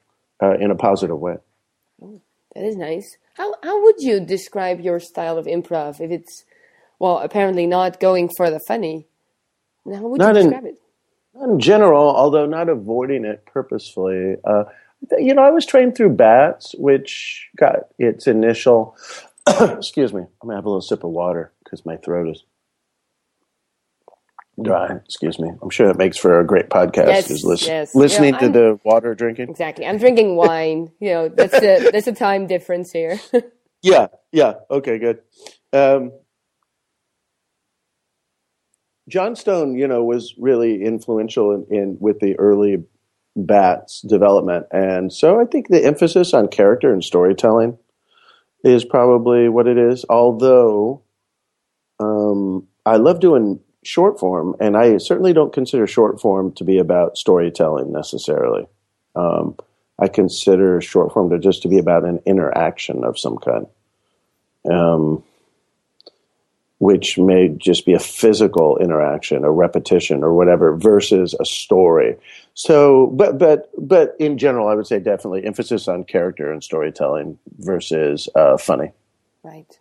uh, 0.43 0.57
in 0.59 0.71
a 0.71 0.75
positive 0.75 1.19
way. 1.19 1.39
That 2.55 2.65
is 2.65 2.77
nice. 2.77 3.17
How 3.35 3.55
how 3.63 3.83
would 3.83 4.01
you 4.01 4.21
describe 4.21 4.81
your 4.81 5.01
style 5.01 5.39
of 5.39 5.47
improv 5.47 6.01
if 6.01 6.11
it's 6.11 6.45
well 6.99 7.19
apparently 7.19 7.67
not 7.67 8.01
going 8.01 8.29
for 8.37 8.51
the 8.51 8.61
funny? 8.67 9.07
How 9.87 10.03
would 10.03 10.19
not 10.19 10.35
you 10.35 10.43
describe 10.43 10.65
in, 10.65 10.71
it? 10.71 10.79
In 11.35 11.61
general, 11.61 12.15
although 12.15 12.47
not 12.47 12.69
avoiding 12.69 13.25
it 13.25 13.45
purposefully. 13.47 14.37
Uh, 14.45 14.65
you 15.19 15.35
know, 15.35 15.43
I 15.43 15.51
was 15.51 15.65
trained 15.65 15.97
through 15.97 16.11
Bats, 16.11 16.75
which 16.79 17.49
got 17.57 17.89
its 17.99 18.27
initial. 18.27 18.97
excuse 19.61 20.13
me. 20.13 20.23
I'm 20.23 20.49
gonna 20.49 20.57
have 20.57 20.65
a 20.65 20.69
little 20.69 20.81
sip 20.81 21.05
of 21.05 21.11
water 21.11 21.53
because 21.65 21.87
my 21.87 21.97
throat 21.97 22.29
is 22.29 22.45
dry. 24.63 24.97
Excuse 25.05 25.39
me. 25.39 25.51
I'm 25.63 25.71
sure 25.71 25.87
that 25.87 25.97
makes 25.97 26.17
for 26.19 26.41
a 26.41 26.47
great 26.47 26.69
podcast. 26.69 27.09
Yes, 27.09 27.45
listen, 27.45 27.69
yes. 27.69 27.95
Listening 27.95 28.37
to 28.39 28.49
the 28.49 28.79
water 28.85 29.15
drinking. 29.15 29.49
Exactly. 29.51 29.87
I'm 29.87 29.99
drinking 29.99 30.37
wine. 30.37 30.91
you 31.01 31.11
know, 31.11 31.29
that's 31.29 31.55
a 31.55 31.91
that's 31.91 32.07
a 32.07 32.13
time 32.13 32.47
difference 32.47 32.93
here. 32.93 33.19
yeah. 33.83 34.09
Yeah. 34.33 34.55
Okay. 34.71 34.99
Good. 34.99 35.21
Um, 35.73 36.13
Johnstone, 39.11 39.77
you 39.77 39.87
know, 39.87 40.05
was 40.05 40.35
really 40.39 40.83
influential 40.83 41.53
in, 41.53 41.67
in 41.71 41.97
with 42.01 42.21
the 42.21 42.39
early 42.39 42.85
Bats 43.37 44.01
development, 44.03 44.67
and 44.73 45.13
so 45.13 45.41
I 45.41 45.45
think 45.45 45.69
the 45.69 45.85
emphasis 45.85 46.35
on 46.35 46.49
character 46.49 46.93
and 46.93 47.03
storytelling 47.03 47.79
is 48.65 48.85
probably 48.85 49.49
what 49.49 49.67
it 49.67 49.79
is. 49.79 50.05
Although 50.11 51.03
um, 52.01 52.67
I 52.85 52.97
love 52.97 53.21
doing 53.21 53.61
short 53.85 54.19
form, 54.19 54.57
and 54.61 54.77
I 54.77 54.99
certainly 54.99 55.33
don't 55.33 55.53
consider 55.53 55.87
short 55.87 56.21
form 56.21 56.53
to 56.53 56.65
be 56.65 56.79
about 56.79 57.17
storytelling 57.17 57.93
necessarily. 57.93 58.67
Um, 59.15 59.57
I 59.99 60.09
consider 60.09 60.81
short 60.81 61.13
form 61.13 61.31
to 61.31 61.39
just 61.39 61.63
to 61.63 61.69
be 61.69 61.79
about 61.79 62.05
an 62.05 62.21
interaction 62.27 63.05
of 63.05 63.19
some 63.19 63.37
kind, 63.39 63.67
um, 64.71 65.23
which 66.81 67.19
may 67.19 67.49
just 67.49 67.85
be 67.85 67.93
a 67.93 67.99
physical 67.99 68.79
interaction, 68.79 69.45
a 69.45 69.51
repetition, 69.51 70.25
or 70.25 70.33
whatever, 70.33 70.75
versus 70.75 71.35
a 71.39 71.45
story. 71.45 72.17
So, 72.55 73.09
but 73.09 73.39
but 73.39 73.71
but 73.79 74.17
in 74.19 74.39
general, 74.39 74.67
I 74.67 74.75
would 74.75 74.87
say 74.87 74.99
definitely 74.99 75.45
emphasis 75.45 75.89
on 75.89 76.05
character 76.05 76.51
and 76.51 76.65
storytelling 76.65 77.39
versus 77.59 78.31
uh, 78.35 78.57
funny. 78.57 78.93
Right. 79.43 79.79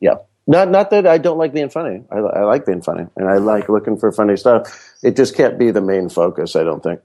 Yeah. 0.00 0.16
Not 0.46 0.70
not 0.70 0.88
that 0.90 1.06
I 1.06 1.18
don't 1.18 1.36
like 1.36 1.52
being 1.52 1.68
funny. 1.68 2.02
I, 2.10 2.16
I 2.16 2.44
like 2.44 2.64
being 2.64 2.82
funny, 2.82 3.06
and 3.16 3.28
I 3.28 3.36
like 3.36 3.68
looking 3.68 3.98
for 3.98 4.10
funny 4.10 4.36
stuff. 4.38 4.96
It 5.02 5.16
just 5.16 5.36
can't 5.36 5.58
be 5.58 5.70
the 5.70 5.82
main 5.82 6.08
focus. 6.08 6.56
I 6.56 6.64
don't 6.64 6.82
think. 6.82 7.00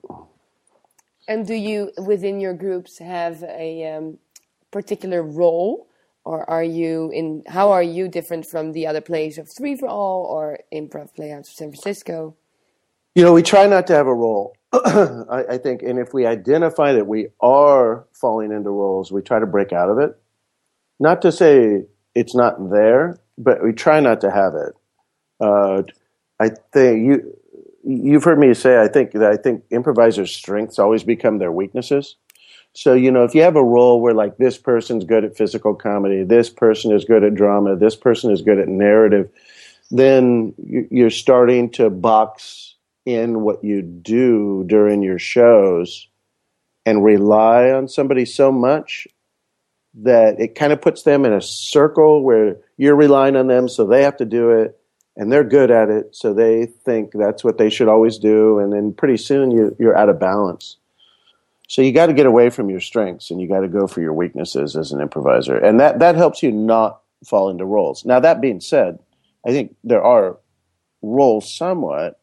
And 1.27 1.45
do 1.45 1.55
you, 1.55 1.91
within 1.97 2.39
your 2.39 2.53
groups, 2.53 2.99
have 2.99 3.43
a 3.43 3.95
um, 3.95 4.17
particular 4.71 5.21
role, 5.21 5.87
or 6.25 6.49
are 6.49 6.63
you 6.63 7.11
in? 7.13 7.43
How 7.47 7.71
are 7.71 7.83
you 7.83 8.07
different 8.07 8.45
from 8.45 8.73
the 8.73 8.87
other 8.87 9.01
players 9.01 9.37
of 9.37 9.47
Three 9.49 9.75
for 9.75 9.87
All 9.87 10.25
or 10.25 10.59
Improv 10.73 11.15
Playhouse 11.15 11.47
of 11.49 11.53
San 11.53 11.69
Francisco? 11.69 12.35
You 13.13 13.23
know, 13.23 13.33
we 13.33 13.43
try 13.43 13.67
not 13.67 13.87
to 13.87 13.93
have 13.93 14.07
a 14.07 14.13
role. 14.13 14.57
I, 14.73 15.45
I 15.51 15.57
think, 15.57 15.83
and 15.83 15.99
if 15.99 16.13
we 16.13 16.25
identify 16.25 16.91
that 16.93 17.07
we 17.07 17.27
are 17.39 18.05
falling 18.11 18.51
into 18.51 18.71
roles, 18.71 19.11
we 19.11 19.21
try 19.21 19.39
to 19.39 19.45
break 19.45 19.71
out 19.71 19.89
of 19.89 19.99
it. 19.99 20.17
Not 20.99 21.21
to 21.21 21.31
say 21.31 21.85
it's 22.13 22.35
not 22.35 22.69
there, 22.71 23.17
but 23.37 23.63
we 23.63 23.71
try 23.71 23.99
not 23.99 24.19
to 24.21 24.31
have 24.31 24.53
it. 24.55 24.73
Uh, 25.39 25.83
I 26.39 26.49
think 26.73 27.05
you 27.05 27.37
you've 27.85 28.23
heard 28.23 28.39
me 28.39 28.53
say 28.53 28.81
I 28.81 28.87
think 28.87 29.11
that 29.11 29.31
I 29.31 29.37
think 29.37 29.63
improvisers' 29.69 30.31
strengths 30.33 30.79
always 30.79 31.03
become 31.03 31.37
their 31.37 31.51
weaknesses. 31.51 32.15
So 32.75 32.93
you 32.93 33.09
know, 33.09 33.23
if 33.23 33.33
you 33.33 33.41
have 33.41 33.55
a 33.55 33.63
role 33.63 34.01
where 34.01 34.13
like 34.13 34.37
this 34.37 34.57
person's 34.57 35.05
good 35.05 35.23
at 35.23 35.37
physical 35.37 35.73
comedy, 35.73 36.23
this 36.23 36.49
person 36.49 36.91
is 36.91 37.05
good 37.05 37.23
at 37.23 37.33
drama, 37.33 37.77
this 37.77 37.95
person 37.95 38.31
is 38.31 38.41
good 38.41 38.59
at 38.59 38.67
narrative, 38.67 39.29
then 39.91 40.53
you're 40.57 41.09
starting 41.09 41.69
to 41.71 41.89
box 41.89 42.75
in 43.05 43.41
what 43.41 43.63
you 43.63 43.81
do 43.81 44.65
during 44.67 45.01
your 45.03 45.19
shows 45.19 46.09
and 46.85 47.03
rely 47.03 47.71
on 47.71 47.87
somebody 47.87 48.25
so 48.25 48.51
much 48.51 49.07
that 49.93 50.39
it 50.41 50.55
kind 50.55 50.73
of 50.73 50.81
puts 50.81 51.03
them 51.03 51.23
in 51.23 51.31
a 51.31 51.41
circle 51.41 52.23
where 52.23 52.57
you're 52.77 52.95
relying 52.95 53.37
on 53.37 53.47
them, 53.47 53.69
so 53.69 53.85
they 53.85 54.03
have 54.03 54.17
to 54.17 54.25
do 54.25 54.49
it, 54.49 54.77
and 55.15 55.31
they're 55.31 55.45
good 55.45 55.71
at 55.71 55.89
it, 55.89 56.13
so 56.13 56.33
they 56.33 56.65
think 56.65 57.11
that's 57.13 57.43
what 57.43 57.57
they 57.57 57.69
should 57.69 57.87
always 57.87 58.17
do, 58.17 58.59
and 58.59 58.73
then 58.73 58.91
pretty 58.91 59.15
soon 59.15 59.51
you, 59.51 59.73
you're 59.79 59.97
out 59.97 60.09
of 60.09 60.19
balance. 60.19 60.75
So 61.67 61.81
you 61.81 61.91
got 61.91 62.07
to 62.07 62.13
get 62.13 62.25
away 62.25 62.49
from 62.49 62.69
your 62.69 62.79
strengths 62.79 63.31
and 63.31 63.41
you 63.41 63.47
got 63.47 63.61
to 63.61 63.67
go 63.67 63.87
for 63.87 64.01
your 64.01 64.13
weaknesses 64.13 64.75
as 64.75 64.91
an 64.91 65.01
improviser, 65.01 65.57
and 65.57 65.79
that 65.79 65.99
that 65.99 66.15
helps 66.15 66.43
you 66.43 66.51
not 66.51 67.01
fall 67.25 67.49
into 67.49 67.65
roles. 67.65 68.05
Now 68.05 68.19
that 68.19 68.41
being 68.41 68.61
said, 68.61 68.99
I 69.45 69.51
think 69.51 69.75
there 69.83 70.03
are 70.03 70.37
roles 71.01 71.51
somewhat, 71.53 72.19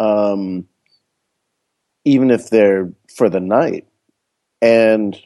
um, 0.00 0.66
even 2.04 2.30
if 2.30 2.50
they're 2.50 2.92
for 3.16 3.28
the 3.28 3.40
night, 3.40 3.86
and 4.60 5.20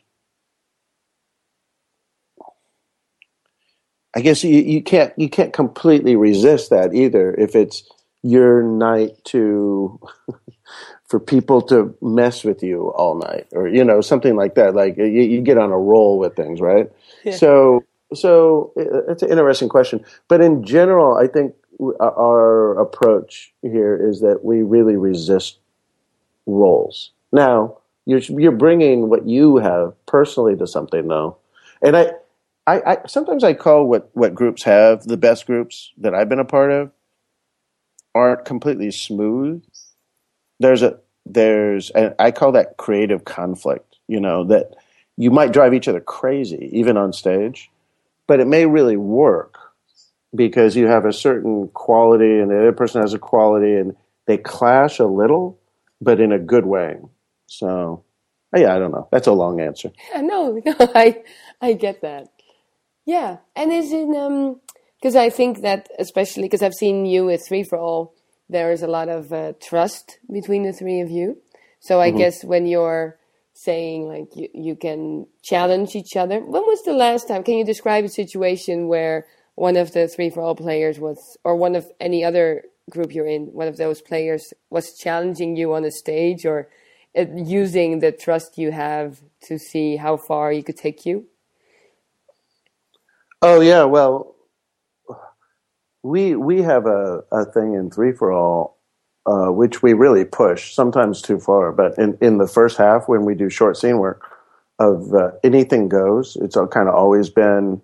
I 4.14 4.20
guess 4.20 4.44
you, 4.44 4.60
you 4.60 4.82
can't 4.82 5.12
you 5.18 5.28
can't 5.28 5.52
completely 5.52 6.16
resist 6.16 6.70
that 6.70 6.94
either. 6.94 7.34
If 7.34 7.54
it's 7.54 7.84
your 8.22 8.62
night 8.62 9.12
to 9.26 10.00
for 11.08 11.20
people 11.20 11.62
to 11.62 11.96
mess 12.02 12.44
with 12.44 12.62
you 12.62 12.88
all 12.88 13.16
night 13.16 13.46
or 13.52 13.68
you 13.68 13.84
know 13.84 14.00
something 14.00 14.36
like 14.36 14.54
that. 14.54 14.74
Like 14.74 14.96
you, 14.96 15.04
you 15.04 15.40
get 15.40 15.58
on 15.58 15.70
a 15.70 15.78
roll 15.78 16.18
with 16.18 16.36
things 16.36 16.60
right? 16.60 16.90
Yeah. 17.24 17.36
so 17.36 17.84
so 18.14 18.72
uh, 18.76 19.10
it's 19.10 19.22
an 19.22 19.30
interesting 19.30 19.68
question. 19.68 20.04
But 20.28 20.40
in 20.40 20.64
general 20.64 21.16
i 21.16 21.26
think 21.26 21.54
uh, 21.80 21.92
our 22.00 22.78
approach 22.78 23.52
here 23.62 23.96
is 23.96 24.20
that 24.20 24.44
we 24.44 24.62
really 24.62 24.96
resist 24.96 25.58
roles. 26.46 27.10
Now 27.32 27.78
you're 28.06 28.20
you're 28.20 28.52
bringing 28.52 29.08
what 29.08 29.26
you 29.28 29.56
have 29.58 29.94
personally 30.06 30.56
to 30.56 30.66
something 30.66 31.08
though. 31.08 31.36
And 31.82 31.96
i 31.96 32.10
I, 32.68 32.82
I 32.84 32.96
sometimes 33.06 33.44
I 33.44 33.54
call 33.54 33.86
what, 33.86 34.10
what 34.14 34.34
groups 34.34 34.64
have 34.64 35.04
the 35.04 35.16
best 35.16 35.46
groups 35.46 35.92
that 35.98 36.14
I've 36.14 36.28
been 36.28 36.40
a 36.40 36.44
part 36.44 36.72
of 36.72 36.90
aren't 38.14 38.44
completely 38.44 38.90
smooth 38.90 39.62
there's 40.58 40.82
a 40.82 40.98
there's 41.24 41.90
and 41.90 42.14
I 42.18 42.30
call 42.30 42.52
that 42.52 42.76
creative 42.76 43.24
conflict. 43.24 43.96
You 44.08 44.20
know 44.20 44.44
that 44.44 44.74
you 45.16 45.30
might 45.30 45.52
drive 45.52 45.74
each 45.74 45.88
other 45.88 46.00
crazy 46.00 46.70
even 46.72 46.96
on 46.96 47.12
stage, 47.12 47.70
but 48.26 48.40
it 48.40 48.46
may 48.46 48.66
really 48.66 48.96
work 48.96 49.58
because 50.34 50.76
you 50.76 50.86
have 50.86 51.04
a 51.04 51.12
certain 51.12 51.68
quality 51.68 52.38
and 52.38 52.50
the 52.50 52.58
other 52.58 52.72
person 52.72 53.00
has 53.00 53.14
a 53.14 53.18
quality 53.18 53.74
and 53.74 53.96
they 54.26 54.36
clash 54.36 54.98
a 54.98 55.06
little, 55.06 55.58
but 56.00 56.20
in 56.20 56.32
a 56.32 56.38
good 56.38 56.66
way. 56.66 56.96
So, 57.46 58.04
yeah, 58.54 58.74
I 58.74 58.78
don't 58.78 58.90
know. 58.90 59.08
That's 59.12 59.26
a 59.26 59.32
long 59.32 59.60
answer. 59.60 59.92
Yeah, 60.12 60.20
no, 60.22 60.60
no, 60.64 60.74
I 60.78 61.22
I 61.60 61.72
get 61.72 62.02
that. 62.02 62.28
Yeah, 63.04 63.38
and 63.54 63.72
is 63.72 63.92
it 63.92 64.08
um 64.16 64.60
because 65.00 65.16
I 65.16 65.30
think 65.30 65.62
that 65.62 65.88
especially 65.98 66.42
because 66.44 66.62
I've 66.62 66.74
seen 66.74 67.06
you 67.06 67.24
with 67.26 67.46
Three 67.46 67.62
for 67.62 67.78
All 67.78 68.15
there 68.48 68.70
is 68.72 68.82
a 68.82 68.86
lot 68.86 69.08
of 69.08 69.32
uh, 69.32 69.52
trust 69.60 70.18
between 70.32 70.62
the 70.62 70.72
three 70.72 71.00
of 71.00 71.10
you. 71.10 71.38
So 71.80 72.00
I 72.00 72.08
mm-hmm. 72.08 72.18
guess 72.18 72.44
when 72.44 72.66
you're 72.66 73.18
saying 73.52 74.06
like 74.06 74.36
you, 74.36 74.48
you 74.54 74.76
can 74.76 75.26
challenge 75.42 75.96
each 75.96 76.16
other, 76.16 76.40
when 76.40 76.62
was 76.62 76.82
the 76.84 76.92
last 76.92 77.28
time? 77.28 77.42
Can 77.42 77.54
you 77.54 77.64
describe 77.64 78.04
a 78.04 78.08
situation 78.08 78.86
where 78.86 79.26
one 79.54 79.76
of 79.76 79.92
the 79.92 80.06
three 80.06 80.30
for 80.30 80.42
all 80.42 80.54
players 80.54 81.00
was, 81.00 81.38
or 81.42 81.56
one 81.56 81.74
of 81.74 81.90
any 81.98 82.22
other 82.22 82.64
group 82.90 83.12
you're 83.12 83.26
in, 83.26 83.46
one 83.46 83.66
of 83.66 83.78
those 83.78 84.02
players 84.02 84.52
was 84.70 84.96
challenging 84.96 85.56
you 85.56 85.72
on 85.74 85.84
a 85.84 85.90
stage 85.90 86.44
or 86.44 86.68
uh, 87.16 87.24
using 87.34 88.00
the 88.00 88.12
trust 88.12 88.58
you 88.58 88.70
have 88.70 89.22
to 89.42 89.58
see 89.58 89.96
how 89.96 90.16
far 90.16 90.52
you 90.52 90.62
could 90.62 90.76
take 90.76 91.06
you? 91.06 91.26
Oh 93.42 93.60
yeah, 93.60 93.84
well, 93.84 94.35
we 96.06 96.36
we 96.36 96.62
have 96.62 96.86
a, 96.86 97.22
a 97.32 97.44
thing 97.44 97.74
in 97.74 97.90
three 97.90 98.12
for 98.12 98.32
all 98.32 98.78
uh, 99.26 99.50
which 99.50 99.82
we 99.82 99.92
really 99.92 100.24
push 100.24 100.72
sometimes 100.72 101.20
too 101.20 101.38
far 101.38 101.72
but 101.72 101.96
in, 101.98 102.16
in 102.20 102.38
the 102.38 102.46
first 102.46 102.78
half 102.78 103.08
when 103.08 103.24
we 103.24 103.34
do 103.34 103.50
short 103.50 103.76
scene 103.76 103.98
work 103.98 104.22
of 104.78 105.12
uh, 105.14 105.30
anything 105.42 105.88
goes 105.88 106.36
it's 106.40 106.56
kind 106.70 106.88
of 106.88 106.94
always 106.94 107.28
been 107.30 107.80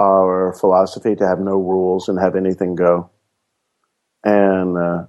our 0.00 0.54
philosophy 0.54 1.14
to 1.14 1.26
have 1.26 1.38
no 1.38 1.58
rules 1.58 2.08
and 2.08 2.18
have 2.18 2.34
anything 2.34 2.74
go. 2.74 3.10
And 4.24 4.76
uh, 4.76 5.04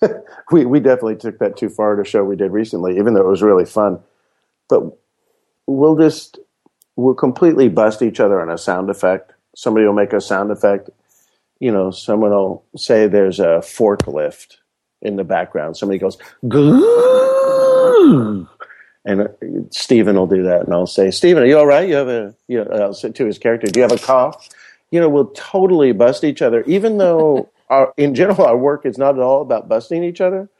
we 0.52 0.64
we 0.64 0.80
definitely 0.80 1.16
took 1.16 1.38
that 1.40 1.56
too 1.56 1.68
far 1.68 1.96
to 1.96 2.04
show 2.04 2.24
we 2.24 2.36
did 2.36 2.52
recently 2.52 2.96
even 2.96 3.14
though 3.14 3.20
it 3.20 3.30
was 3.30 3.42
really 3.42 3.66
fun. 3.66 3.98
But 4.68 4.82
we'll 5.66 5.96
just 5.96 6.38
we'll 6.96 7.14
completely 7.14 7.68
bust 7.68 8.02
each 8.02 8.20
other 8.20 8.40
on 8.40 8.48
a 8.48 8.56
sound 8.56 8.88
effect. 8.88 9.32
Somebody 9.56 9.84
will 9.86 9.94
make 9.94 10.12
a 10.12 10.20
sound 10.20 10.50
effect 10.50 10.90
you 11.64 11.72
know, 11.72 11.90
someone 11.90 12.30
will 12.30 12.62
say 12.76 13.06
there's 13.06 13.40
a 13.40 13.62
forklift 13.62 14.56
in 15.00 15.16
the 15.16 15.24
background. 15.24 15.78
Somebody 15.78 15.98
goes, 15.98 16.18
and 19.06 19.30
Stephen 19.70 20.14
will 20.14 20.26
do 20.26 20.42
that, 20.42 20.64
and 20.66 20.74
I'll 20.74 20.86
say, 20.86 21.10
Stephen, 21.10 21.42
are 21.42 21.46
you 21.46 21.56
all 21.56 21.64
right? 21.64 21.88
You 21.88 21.94
have 21.94 22.08
a, 22.08 22.34
you 22.48 22.62
know, 22.62 22.70
I'll 22.70 22.92
say 22.92 23.12
to 23.12 23.24
his 23.24 23.38
character, 23.38 23.66
do 23.66 23.80
you 23.80 23.82
have 23.82 23.92
a 23.92 23.98
cough? 23.98 24.50
You 24.90 25.00
know, 25.00 25.08
we'll 25.08 25.32
totally 25.34 25.92
bust 25.92 26.22
each 26.22 26.42
other, 26.42 26.64
even 26.64 26.98
though 26.98 27.48
our, 27.70 27.94
in 27.96 28.14
general 28.14 28.44
our 28.44 28.58
work 28.58 28.84
is 28.84 28.98
not 28.98 29.14
at 29.14 29.22
all 29.22 29.40
about 29.40 29.66
busting 29.66 30.04
each 30.04 30.20
other. 30.20 30.50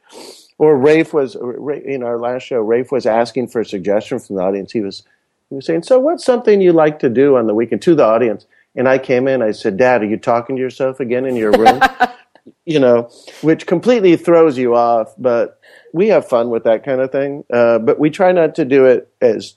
Or 0.57 0.75
Rafe 0.75 1.13
was 1.13 1.35
in 1.35 2.01
our 2.01 2.17
last 2.17 2.47
show. 2.47 2.61
Rafe 2.61 2.91
was 2.91 3.05
asking 3.05 3.49
for 3.49 3.61
a 3.61 3.65
suggestion 3.65 4.17
from 4.17 4.37
the 4.37 4.41
audience. 4.41 4.71
He 4.71 4.81
was 4.81 5.03
he 5.49 5.55
was 5.55 5.67
saying, 5.67 5.83
"So, 5.83 5.99
what's 5.99 6.25
something 6.25 6.61
you 6.61 6.73
like 6.73 6.97
to 6.99 7.09
do 7.09 7.35
on 7.35 7.45
the 7.45 7.53
weekend?" 7.53 7.83
To 7.83 7.93
the 7.93 8.05
audience, 8.05 8.47
and 8.75 8.87
I 8.87 8.97
came 8.97 9.27
in, 9.27 9.41
I 9.41 9.51
said, 9.51 9.77
Dad, 9.77 10.01
are 10.01 10.05
you 10.05 10.17
talking 10.17 10.55
to 10.55 10.61
yourself 10.61 10.99
again 10.99 11.25
in 11.25 11.35
your 11.35 11.51
room? 11.51 11.79
you 12.65 12.79
know, 12.79 13.09
which 13.41 13.65
completely 13.65 14.15
throws 14.17 14.57
you 14.57 14.75
off, 14.75 15.13
but 15.17 15.59
we 15.93 16.09
have 16.09 16.27
fun 16.27 16.49
with 16.49 16.63
that 16.63 16.83
kind 16.83 17.01
of 17.01 17.11
thing. 17.11 17.43
Uh, 17.51 17.79
but 17.79 17.99
we 17.99 18.09
try 18.09 18.31
not 18.31 18.55
to 18.55 18.65
do 18.65 18.85
it 18.85 19.11
as 19.21 19.55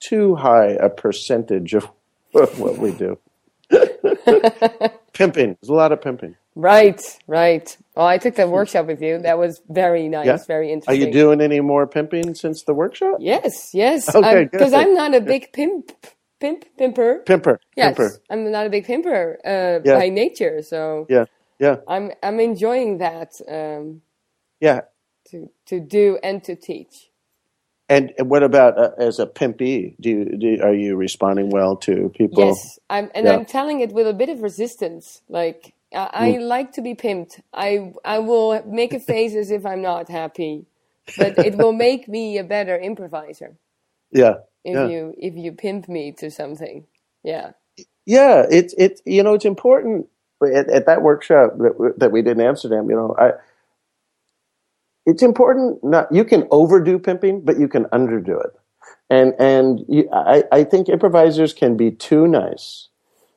too 0.00 0.34
high 0.34 0.70
a 0.70 0.88
percentage 0.88 1.74
of 1.74 1.84
what 2.32 2.78
we 2.78 2.92
do. 2.92 3.18
pimping. 5.12 5.56
There's 5.60 5.68
a 5.68 5.74
lot 5.74 5.92
of 5.92 6.00
pimping. 6.00 6.36
Right, 6.56 7.00
right. 7.26 7.76
Well, 7.96 8.06
I 8.06 8.18
took 8.18 8.36
the 8.36 8.46
workshop 8.46 8.86
with 8.86 9.02
you. 9.02 9.18
That 9.18 9.38
was 9.38 9.60
very 9.68 10.08
nice, 10.08 10.26
yeah? 10.26 10.38
very 10.46 10.70
interesting. 10.70 11.02
Are 11.02 11.06
you 11.06 11.12
doing 11.12 11.40
any 11.40 11.60
more 11.60 11.86
pimping 11.86 12.34
since 12.36 12.62
the 12.62 12.74
workshop? 12.74 13.16
Yes, 13.18 13.70
yes. 13.74 14.14
Okay, 14.14 14.44
Because 14.44 14.72
I'm, 14.72 14.88
I'm 14.88 14.94
not 14.94 15.14
a 15.14 15.20
big 15.20 15.52
pimp 15.52 15.90
pimp, 16.40 16.64
pimper. 16.78 17.24
Pimper. 17.24 17.58
Yes, 17.76 17.96
pimper. 17.96 18.20
I'm 18.30 18.50
not 18.50 18.66
a 18.66 18.70
big 18.70 18.86
pimper 18.86 19.38
uh, 19.44 19.80
yeah. 19.84 19.98
by 19.98 20.08
nature, 20.08 20.62
so 20.62 21.06
yeah, 21.08 21.24
yeah. 21.58 21.76
I'm 21.88 22.12
I'm 22.22 22.40
enjoying 22.40 22.98
that. 22.98 23.40
Um, 23.48 24.02
yeah. 24.60 24.82
To 25.30 25.50
to 25.66 25.80
do 25.80 26.18
and 26.22 26.44
to 26.44 26.54
teach. 26.54 27.10
And 27.88 28.12
what 28.18 28.42
about 28.42 28.78
uh, 28.78 28.90
as 28.98 29.18
a 29.18 29.26
pimpy? 29.26 29.94
Do 30.00 30.08
you, 30.08 30.36
do 30.38 30.62
are 30.62 30.72
you 30.74 30.96
responding 30.96 31.50
well 31.50 31.76
to 31.76 32.10
people? 32.16 32.46
Yes, 32.46 32.78
I'm, 32.88 33.10
and 33.14 33.26
yeah. 33.26 33.32
I'm 33.34 33.44
telling 33.44 33.80
it 33.80 33.92
with 33.92 34.06
a 34.06 34.14
bit 34.14 34.30
of 34.30 34.42
resistance. 34.42 35.20
Like 35.28 35.74
I, 35.92 36.10
I 36.12 36.30
mm. 36.32 36.48
like 36.48 36.72
to 36.72 36.82
be 36.82 36.94
pimped. 36.94 37.40
I 37.52 37.92
I 38.04 38.20
will 38.20 38.62
make 38.66 38.94
a 38.94 39.00
face 39.00 39.34
as 39.34 39.50
if 39.50 39.66
I'm 39.66 39.82
not 39.82 40.08
happy, 40.08 40.64
but 41.18 41.38
it 41.38 41.56
will 41.56 41.72
make 41.72 42.08
me 42.08 42.38
a 42.38 42.44
better 42.44 42.78
improviser. 42.78 43.56
Yeah, 44.10 44.34
if 44.64 44.74
yeah. 44.74 44.86
you 44.88 45.14
if 45.18 45.34
you 45.36 45.52
pimp 45.52 45.88
me 45.88 46.12
to 46.12 46.30
something. 46.30 46.86
Yeah. 47.22 47.52
Yeah, 48.06 48.44
it's 48.50 48.74
it's 48.76 49.00
you 49.04 49.22
know 49.22 49.34
it's 49.34 49.44
important 49.44 50.08
at, 50.42 50.68
at 50.68 50.86
that 50.86 51.02
workshop 51.02 51.56
that 51.58 51.94
that 51.98 52.12
we 52.12 52.22
did 52.22 52.38
in 52.38 52.44
Amsterdam. 52.44 52.88
You 52.90 52.96
know, 52.96 53.16
I 53.18 53.32
it's 55.06 55.22
important 55.22 55.82
not 55.82 56.12
you 56.12 56.24
can 56.24 56.46
overdo 56.50 56.98
pimping, 56.98 57.42
but 57.42 57.58
you 57.58 57.68
can 57.68 57.84
underdo 57.86 58.44
it, 58.44 58.52
and 59.08 59.34
and 59.38 59.84
you, 59.88 60.08
I 60.12 60.44
I 60.52 60.64
think 60.64 60.88
improvisers 60.88 61.52
can 61.52 61.76
be 61.76 61.90
too 61.90 62.26
nice. 62.26 62.88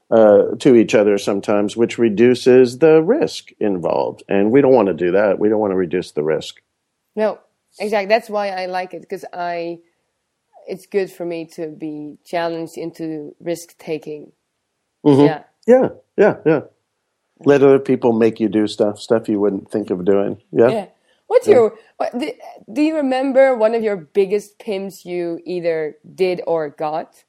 Uh, 0.10 0.56
to 0.58 0.74
each 0.74 0.96
other 0.96 1.18
sometimes, 1.18 1.76
which 1.76 1.98
reduces 1.98 2.78
the 2.78 3.04
risk 3.04 3.50
involved. 3.60 4.24
And 4.30 4.54
we 4.54 4.62
don't 4.62 4.72
want 4.72 4.88
to 4.88 4.94
do 4.94 5.12
that. 5.12 5.38
We 5.38 5.50
don't 5.50 5.60
want 5.60 5.72
to 5.72 5.76
reduce 5.76 6.12
the 6.14 6.24
risk. 6.24 6.62
No, 7.14 7.40
exactly. 7.78 8.08
That's 8.08 8.30
why 8.30 8.52
I 8.52 8.68
like 8.68 8.94
it 8.94 9.02
because 9.02 9.26
I 9.34 9.80
it's 10.68 10.86
good 10.86 11.12
for 11.12 11.26
me 11.26 11.46
to 11.56 11.68
be 11.68 12.18
challenged 12.26 12.78
into 12.78 13.36
risk 13.40 13.78
taking. 13.78 14.32
Mm-hmm. 15.06 15.26
Yeah. 15.26 15.44
Yeah. 15.66 15.90
Yeah. 16.18 16.36
Yeah. 16.46 16.62
Let 17.46 17.64
other 17.64 17.80
people 17.80 18.14
make 18.14 18.40
you 18.40 18.50
do 18.50 18.68
stuff, 18.68 19.00
stuff 19.00 19.30
you 19.30 19.40
wouldn't 19.40 19.72
think 19.72 19.90
of 19.90 20.06
doing. 20.06 20.42
Yeah. 20.52 20.70
Yeah. 20.70 20.86
What's 21.28 21.48
yeah. 21.48 21.56
your, 21.56 21.78
what, 21.98 22.18
do, 22.18 22.32
do 22.72 22.82
you 22.82 22.96
remember 22.96 23.56
one 23.56 23.76
of 23.76 23.84
your 23.84 23.98
biggest 23.98 24.60
pimps 24.60 25.06
you 25.06 25.40
either 25.46 25.98
did 26.16 26.42
or 26.48 26.70
got? 26.70 27.24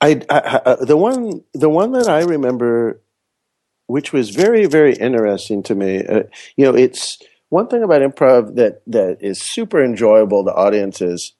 I, 0.00 0.22
I, 0.30 0.38
I, 0.38 0.56
uh, 0.64 0.84
the 0.84 0.96
one 0.96 1.44
the 1.52 1.68
one 1.68 1.92
that 1.92 2.08
I 2.08 2.22
remember, 2.22 3.02
which 3.86 4.12
was 4.12 4.30
very 4.30 4.66
very 4.66 4.94
interesting 4.94 5.62
to 5.64 5.74
me. 5.74 6.06
Uh, 6.06 6.22
you 6.56 6.64
know, 6.64 6.74
it's 6.74 7.18
one 7.50 7.66
thing 7.68 7.82
about 7.82 8.00
improv 8.00 8.54
that 8.54 8.82
that 8.86 9.18
is 9.20 9.40
super 9.40 9.84
enjoyable 9.84 10.44
to 10.44 10.52
audiences 10.52 11.34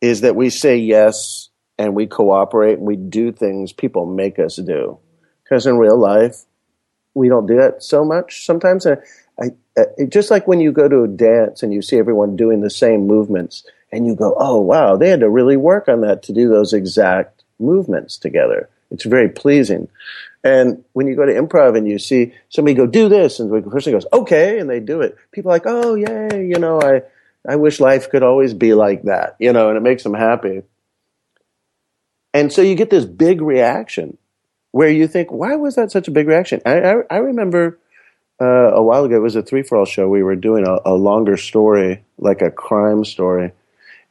is 0.00 0.22
that 0.22 0.34
we 0.34 0.50
say 0.50 0.76
yes 0.76 1.50
and 1.78 1.94
we 1.94 2.06
cooperate 2.06 2.78
and 2.78 2.86
we 2.86 2.96
do 2.96 3.30
things 3.30 3.72
people 3.72 4.06
make 4.06 4.38
us 4.38 4.56
do. 4.56 4.98
Because 5.44 5.66
in 5.66 5.78
real 5.78 5.98
life, 5.98 6.44
we 7.14 7.28
don't 7.28 7.46
do 7.46 7.56
that 7.56 7.82
so 7.82 8.04
much. 8.04 8.44
Sometimes, 8.44 8.86
I, 8.86 8.96
I, 9.40 9.84
just 10.08 10.30
like 10.30 10.48
when 10.48 10.60
you 10.60 10.72
go 10.72 10.88
to 10.88 11.02
a 11.02 11.08
dance 11.08 11.62
and 11.62 11.72
you 11.72 11.82
see 11.82 11.98
everyone 11.98 12.36
doing 12.36 12.60
the 12.60 12.70
same 12.70 13.06
movements, 13.06 13.64
and 13.92 14.06
you 14.06 14.14
go, 14.14 14.34
"Oh 14.38 14.60
wow, 14.60 14.96
they 14.96 15.10
had 15.10 15.20
to 15.20 15.28
really 15.28 15.56
work 15.56 15.88
on 15.88 16.02
that 16.02 16.22
to 16.24 16.32
do 16.32 16.48
those 16.48 16.72
exact 16.72 17.44
movements 17.58 18.16
together." 18.16 18.68
It's 18.90 19.04
very 19.04 19.28
pleasing. 19.28 19.88
And 20.42 20.84
when 20.92 21.06
you 21.06 21.16
go 21.16 21.26
to 21.26 21.32
improv 21.32 21.76
and 21.76 21.86
you 21.86 21.98
see 21.98 22.32
somebody 22.48 22.74
go 22.74 22.86
do 22.86 23.08
this, 23.08 23.40
and 23.40 23.52
the 23.52 23.70
person 23.70 23.92
goes 23.92 24.06
okay, 24.12 24.58
and 24.58 24.70
they 24.70 24.80
do 24.80 25.02
it, 25.02 25.16
people 25.32 25.50
are 25.50 25.54
like, 25.54 25.64
oh 25.66 25.94
yay, 25.94 26.46
you 26.46 26.58
know, 26.58 26.80
I 26.80 27.02
I 27.46 27.56
wish 27.56 27.80
life 27.80 28.10
could 28.10 28.22
always 28.22 28.54
be 28.54 28.74
like 28.74 29.02
that, 29.04 29.36
you 29.38 29.52
know, 29.52 29.68
and 29.68 29.76
it 29.76 29.82
makes 29.82 30.02
them 30.02 30.14
happy. 30.14 30.62
And 32.32 32.52
so 32.52 32.62
you 32.62 32.74
get 32.74 32.90
this 32.90 33.04
big 33.04 33.40
reaction 33.40 34.16
where 34.70 34.88
you 34.88 35.08
think, 35.08 35.32
why 35.32 35.56
was 35.56 35.74
that 35.74 35.90
such 35.90 36.08
a 36.08 36.12
big 36.12 36.28
reaction? 36.28 36.62
I 36.64 36.80
I, 36.80 36.94
I 37.10 37.16
remember 37.18 37.78
uh, 38.40 38.72
a 38.72 38.82
while 38.82 39.04
ago. 39.04 39.16
It 39.16 39.22
was 39.22 39.36
a 39.36 39.42
three 39.42 39.62
for 39.62 39.76
all 39.76 39.84
show. 39.84 40.08
We 40.08 40.22
were 40.22 40.36
doing 40.36 40.66
a, 40.66 40.78
a 40.86 40.94
longer 40.94 41.36
story, 41.36 42.04
like 42.18 42.40
a 42.40 42.50
crime 42.50 43.04
story, 43.04 43.52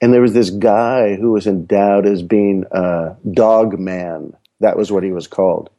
and 0.01 0.13
there 0.13 0.21
was 0.21 0.33
this 0.33 0.51
guy 0.51 1.15
who 1.15 1.31
was 1.31 1.47
endowed 1.47 2.05
as 2.05 2.21
being 2.21 2.65
a 2.71 3.15
dog 3.31 3.79
man. 3.79 4.35
That 4.59 4.77
was 4.77 4.91
what 4.91 5.03
he 5.03 5.11
was 5.11 5.27
called, 5.27 5.69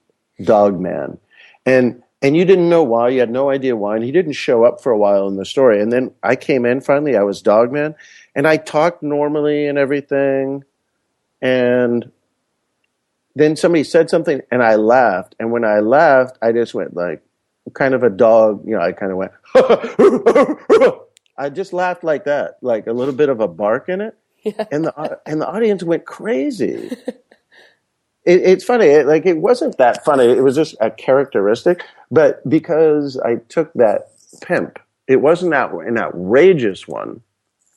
dog 0.43 0.81
man, 0.81 1.19
and 1.67 2.03
and 2.23 2.37
you 2.37 2.45
didn't 2.45 2.69
know 2.69 2.83
why. 2.83 3.09
You 3.09 3.21
had 3.21 3.31
no 3.31 3.51
idea 3.51 3.77
why, 3.77 3.97
and 3.97 4.05
he 4.05 4.13
didn't 4.13 4.33
show 4.33 4.65
up 4.65 4.83
for 4.83 4.93
a 4.93 4.99
while 4.99 5.27
in 5.29 5.37
the 5.37 5.45
story. 5.45 5.81
And 5.81 5.93
then 5.93 6.13
I 6.23 6.37
came 6.37 6.67
in 6.67 6.81
finally. 6.81 7.17
I 7.17 7.23
was 7.23 7.43
dog 7.43 7.73
man, 7.73 7.95
and 8.35 8.47
I 8.47 8.57
talked 8.57 9.03
normally 9.03 9.67
and 9.67 9.79
everything, 9.79 10.65
and 11.41 12.11
then 13.35 13.57
somebody 13.57 13.85
said 13.85 14.11
something 14.11 14.41
and 14.51 14.63
I 14.63 14.77
laughed. 14.77 15.35
And 15.39 15.53
when 15.53 15.65
I 15.65 15.81
laughed, 15.81 16.39
I 16.43 16.53
just 16.53 16.75
went 16.75 16.95
like 16.95 17.23
kind 17.75 17.95
of 17.95 18.03
a 18.03 18.11
dog, 18.11 18.65
you 18.67 18.75
know, 18.75 18.83
I 18.83 18.93
kind 18.93 19.13
of 19.13 19.19
went, 19.19 19.33
I 21.39 21.49
just 21.49 21.73
laughed 21.73 22.05
like 22.05 22.25
that, 22.25 22.59
like 22.61 22.87
a 22.87 22.93
little 22.93 23.15
bit 23.15 23.29
of 23.29 23.41
a 23.41 23.49
bark 23.49 23.89
in 23.89 24.01
it. 24.01 24.17
Yeah. 24.43 24.65
And 24.73 24.87
the, 24.87 25.21
and 25.27 25.39
the 25.39 25.47
audience 25.47 25.83
went 25.83 26.07
crazy. 26.07 26.97
It, 28.31 28.43
it's 28.43 28.65
funny, 28.65 28.87
it, 28.87 29.07
like 29.07 29.27
it 29.27 29.39
wasn't 29.39 29.79
that 29.79 30.05
funny. 30.05 30.25
It 30.25 30.43
was 30.43 30.57
just 30.57 30.77
a 30.81 30.91
characteristic, 30.91 31.85
but 32.11 32.47
because 32.49 33.19
I 33.19 33.37
took 33.49 33.73
that 33.75 34.11
pimp, 34.41 34.79
it 35.07 35.17
wasn't 35.17 35.53
that 35.53 35.73
an 35.73 35.99
outrageous 35.99 36.87
one 36.87 37.23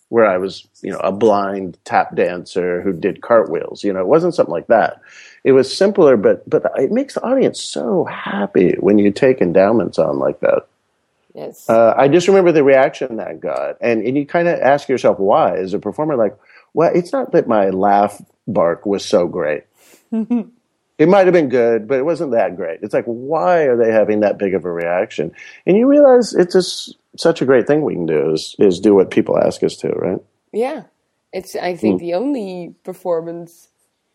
where 0.09 0.25
I 0.25 0.37
was, 0.37 0.67
you 0.81 0.91
know, 0.91 0.99
a 0.99 1.11
blind 1.11 1.77
tap 1.85 2.15
dancer 2.15 2.81
who 2.81 2.93
did 2.93 3.21
cartwheels. 3.21 3.83
You 3.83 3.93
know, 3.93 4.01
it 4.01 4.07
wasn't 4.07 4.35
something 4.35 4.53
like 4.53 4.67
that 4.67 5.01
it 5.43 5.51
was 5.51 5.75
simpler, 5.75 6.17
but 6.17 6.49
but 6.49 6.63
it 6.77 6.91
makes 6.91 7.15
the 7.15 7.23
audience 7.23 7.61
so 7.61 8.05
happy 8.05 8.75
when 8.79 8.97
you 8.97 9.11
take 9.11 9.41
endowments 9.41 9.99
on 9.99 10.19
like 10.19 10.39
that. 10.39 10.67
Yes. 11.33 11.69
Uh, 11.69 11.93
I 11.97 12.07
just 12.07 12.27
remember 12.27 12.51
the 12.51 12.63
reaction 12.63 13.17
that 13.17 13.39
got, 13.39 13.77
and 13.81 14.01
and 14.05 14.17
you 14.17 14.25
kind 14.25 14.47
of 14.47 14.59
ask 14.59 14.87
yourself 14.87 15.19
why, 15.19 15.57
as 15.57 15.73
a 15.73 15.79
performer, 15.79 16.15
like, 16.15 16.37
well, 16.73 16.91
it's 16.93 17.11
not 17.11 17.31
that 17.33 17.47
my 17.47 17.69
laugh 17.69 18.21
bark 18.47 18.85
was 18.85 19.03
so 19.03 19.27
great. 19.27 19.63
it 20.97 21.09
might 21.09 21.25
have 21.25 21.33
been 21.33 21.49
good, 21.49 21.87
but 21.87 21.97
it 21.97 22.05
wasn't 22.05 22.31
that 22.31 22.55
great. 22.55 22.79
It's 22.83 22.93
like, 22.93 23.05
why 23.05 23.63
are 23.63 23.75
they 23.75 23.91
having 23.91 24.19
that 24.19 24.37
big 24.37 24.53
of 24.53 24.63
a 24.63 24.71
reaction? 24.71 25.31
And 25.65 25.75
you 25.75 25.87
realize 25.87 26.33
it's 26.33 26.53
just 26.53 26.97
such 27.17 27.41
a 27.41 27.45
great 27.45 27.67
thing 27.67 27.81
we 27.81 27.95
can 27.95 28.05
do 28.05 28.31
is 28.31 28.55
is 28.59 28.79
do 28.79 28.95
what 28.95 29.11
people 29.11 29.37
ask 29.37 29.63
us 29.63 29.75
to, 29.77 29.89
right? 29.89 30.19
Yeah, 30.51 30.83
it's 31.31 31.55
I 31.55 31.75
think 31.75 31.97
mm. 31.97 32.05
the 32.05 32.13
only 32.13 32.75
performance 32.83 33.69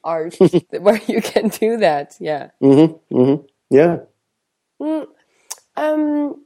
art 0.05 0.37
where 0.71 1.01
you 1.07 1.21
can 1.21 1.49
do 1.49 1.79
that. 1.79 2.17
Yeah. 2.21 2.51
Mm-hmm. 2.63 3.17
Mm-hmm. 3.17 3.47
Yeah. 3.71 3.99
Mm, 4.81 5.07
um. 5.77 6.45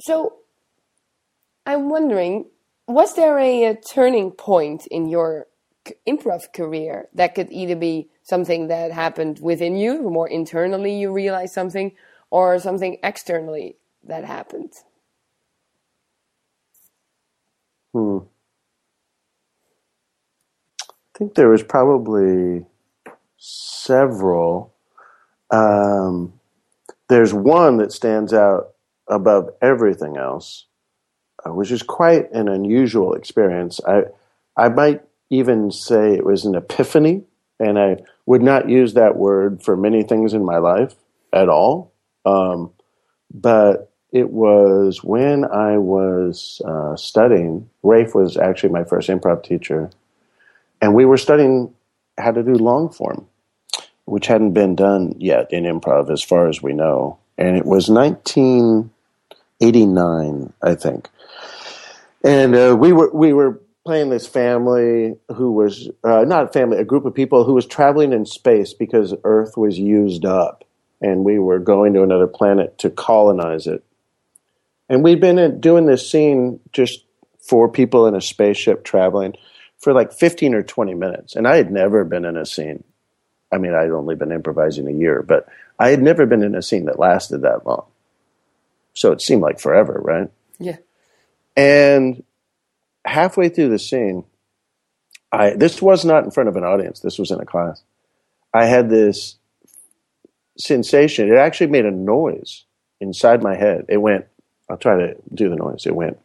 So, 0.00 0.38
I'm 1.64 1.88
wondering, 1.88 2.46
was 2.88 3.14
there 3.14 3.38
a, 3.38 3.66
a 3.66 3.74
turning 3.76 4.32
point 4.32 4.88
in 4.88 5.06
your 5.06 5.46
improv 6.06 6.52
career 6.52 7.08
that 7.14 7.34
could 7.34 7.52
either 7.52 7.76
be 7.76 8.08
something 8.24 8.68
that 8.68 8.90
happened 8.90 9.38
within 9.40 9.76
you, 9.76 10.02
more 10.10 10.28
internally 10.28 10.98
you 10.98 11.12
realize 11.12 11.52
something, 11.52 11.92
or 12.30 12.58
something 12.58 12.98
externally 13.04 13.76
that 14.02 14.24
happened? 14.24 14.72
Hmm. 17.92 18.18
I 21.14 21.18
think 21.18 21.34
there 21.34 21.48
was 21.48 21.62
probably 21.62 22.66
several. 23.38 24.74
Um, 25.50 26.32
there's 27.08 27.32
one 27.32 27.76
that 27.76 27.92
stands 27.92 28.32
out 28.32 28.74
above 29.06 29.50
everything 29.62 30.16
else, 30.16 30.66
uh, 31.46 31.52
which 31.52 31.70
is 31.70 31.82
quite 31.82 32.32
an 32.32 32.48
unusual 32.48 33.14
experience. 33.14 33.80
I, 33.86 34.04
I 34.56 34.70
might 34.70 35.02
even 35.30 35.70
say 35.70 36.14
it 36.14 36.24
was 36.24 36.44
an 36.44 36.56
epiphany, 36.56 37.24
and 37.60 37.78
I 37.78 37.98
would 38.26 38.42
not 38.42 38.68
use 38.68 38.94
that 38.94 39.16
word 39.16 39.62
for 39.62 39.76
many 39.76 40.02
things 40.02 40.34
in 40.34 40.44
my 40.44 40.58
life 40.58 40.94
at 41.32 41.48
all. 41.48 41.92
Um, 42.24 42.72
but 43.32 43.92
it 44.12 44.30
was 44.30 45.02
when 45.02 45.44
I 45.44 45.78
was 45.78 46.62
uh, 46.64 46.96
studying. 46.96 47.68
Rafe 47.82 48.14
was 48.14 48.36
actually 48.36 48.70
my 48.70 48.84
first 48.84 49.08
improv 49.08 49.42
teacher, 49.42 49.90
and 50.80 50.94
we 50.94 51.04
were 51.04 51.16
studying 51.16 51.74
how 52.18 52.30
to 52.30 52.42
do 52.42 52.54
long 52.54 52.90
form 52.90 53.26
which 54.06 54.26
hadn't 54.26 54.52
been 54.52 54.74
done 54.74 55.14
yet 55.18 55.50
in 55.52 55.64
improv, 55.64 56.10
as 56.10 56.22
far 56.22 56.48
as 56.48 56.62
we 56.62 56.74
know. 56.74 57.18
And 57.38 57.56
it 57.56 57.64
was 57.64 57.88
1989, 57.88 60.52
I 60.62 60.74
think. 60.74 61.08
And 62.22 62.54
uh, 62.54 62.76
we 62.78 62.92
were 62.92 63.10
we 63.12 63.32
were 63.32 63.58
playing 63.84 64.10
this 64.10 64.26
family 64.26 65.14
who 65.34 65.52
was 65.52 65.88
uh, 66.02 66.24
not 66.26 66.44
a 66.44 66.52
family, 66.52 66.78
a 66.78 66.84
group 66.84 67.04
of 67.04 67.14
people 67.14 67.44
who 67.44 67.54
was 67.54 67.66
traveling 67.66 68.12
in 68.12 68.24
space 68.26 68.72
because 68.72 69.14
Earth 69.24 69.56
was 69.56 69.78
used 69.78 70.24
up, 70.24 70.64
and 71.00 71.24
we 71.24 71.38
were 71.38 71.58
going 71.58 71.94
to 71.94 72.02
another 72.02 72.26
planet 72.26 72.78
to 72.78 72.90
colonize 72.90 73.66
it. 73.66 73.84
And 74.88 75.02
we'd 75.02 75.20
been 75.20 75.60
doing 75.60 75.86
this 75.86 76.10
scene 76.10 76.60
just 76.72 77.04
four 77.40 77.68
people 77.68 78.06
in 78.06 78.14
a 78.14 78.20
spaceship 78.20 78.84
traveling 78.84 79.34
for 79.78 79.92
like 79.92 80.12
15 80.12 80.54
or 80.54 80.62
20 80.62 80.94
minutes. 80.94 81.36
And 81.36 81.46
I 81.46 81.56
had 81.56 81.70
never 81.70 82.04
been 82.04 82.24
in 82.24 82.36
a 82.36 82.46
scene 82.46 82.84
I 83.54 83.58
mean, 83.58 83.72
I'd 83.72 83.90
only 83.90 84.16
been 84.16 84.32
improvising 84.32 84.88
a 84.88 84.92
year, 84.92 85.22
but 85.22 85.46
I 85.78 85.90
had 85.90 86.02
never 86.02 86.26
been 86.26 86.42
in 86.42 86.56
a 86.56 86.62
scene 86.62 86.86
that 86.86 86.98
lasted 86.98 87.42
that 87.42 87.64
long. 87.64 87.86
So 88.94 89.12
it 89.12 89.22
seemed 89.22 89.42
like 89.42 89.60
forever, 89.60 90.00
right? 90.02 90.28
Yeah. 90.58 90.78
And 91.56 92.24
halfway 93.04 93.48
through 93.48 93.70
the 93.70 93.78
scene, 93.78 94.24
I 95.32 95.50
this 95.50 95.82
was 95.82 96.04
not 96.04 96.24
in 96.24 96.30
front 96.30 96.48
of 96.48 96.56
an 96.56 96.64
audience. 96.64 97.00
This 97.00 97.18
was 97.18 97.30
in 97.30 97.40
a 97.40 97.46
class. 97.46 97.82
I 98.52 98.66
had 98.66 98.88
this 98.88 99.36
sensation. 100.58 101.32
It 101.32 101.36
actually 101.36 101.68
made 101.68 101.84
a 101.84 101.90
noise 101.90 102.64
inside 103.00 103.42
my 103.42 103.56
head. 103.56 103.86
It 103.88 103.98
went. 103.98 104.26
I'll 104.70 104.76
try 104.76 104.96
to 104.96 105.16
do 105.34 105.50
the 105.50 105.56
noise. 105.56 105.86
It 105.86 105.94
went 105.94 106.18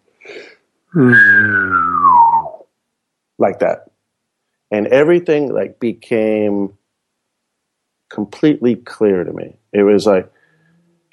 like 3.37 3.59
that, 3.59 3.89
and 4.71 4.87
everything 4.87 5.53
like 5.53 5.79
became 5.79 6.73
completely 8.09 8.75
clear 8.75 9.23
to 9.23 9.33
me. 9.33 9.57
It 9.71 9.83
was 9.83 10.05
like 10.05 10.31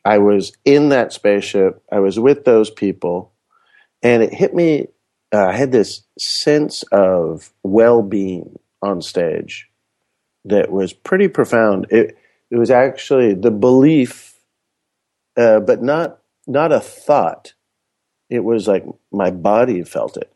I 0.04 0.18
was 0.18 0.52
in 0.64 0.90
that 0.90 1.12
spaceship, 1.12 1.82
I 1.90 1.98
was 1.98 2.18
with 2.18 2.44
those 2.44 2.70
people, 2.70 3.32
and 4.02 4.22
it 4.22 4.32
hit 4.32 4.54
me. 4.54 4.88
Uh, 5.36 5.48
I 5.48 5.52
had 5.52 5.70
this 5.70 6.00
sense 6.18 6.82
of 6.84 7.52
well 7.62 8.00
being 8.00 8.58
on 8.80 9.02
stage 9.02 9.68
that 10.46 10.72
was 10.72 10.94
pretty 10.94 11.28
profound. 11.28 11.88
It, 11.90 12.16
it 12.50 12.56
was 12.56 12.70
actually 12.70 13.34
the 13.34 13.50
belief, 13.50 14.38
uh, 15.36 15.60
but 15.60 15.82
not 15.82 16.20
not 16.46 16.72
a 16.72 16.80
thought. 16.80 17.52
It 18.30 18.44
was 18.44 18.66
like 18.66 18.86
my 19.12 19.30
body 19.30 19.82
felt 19.84 20.16
it. 20.16 20.32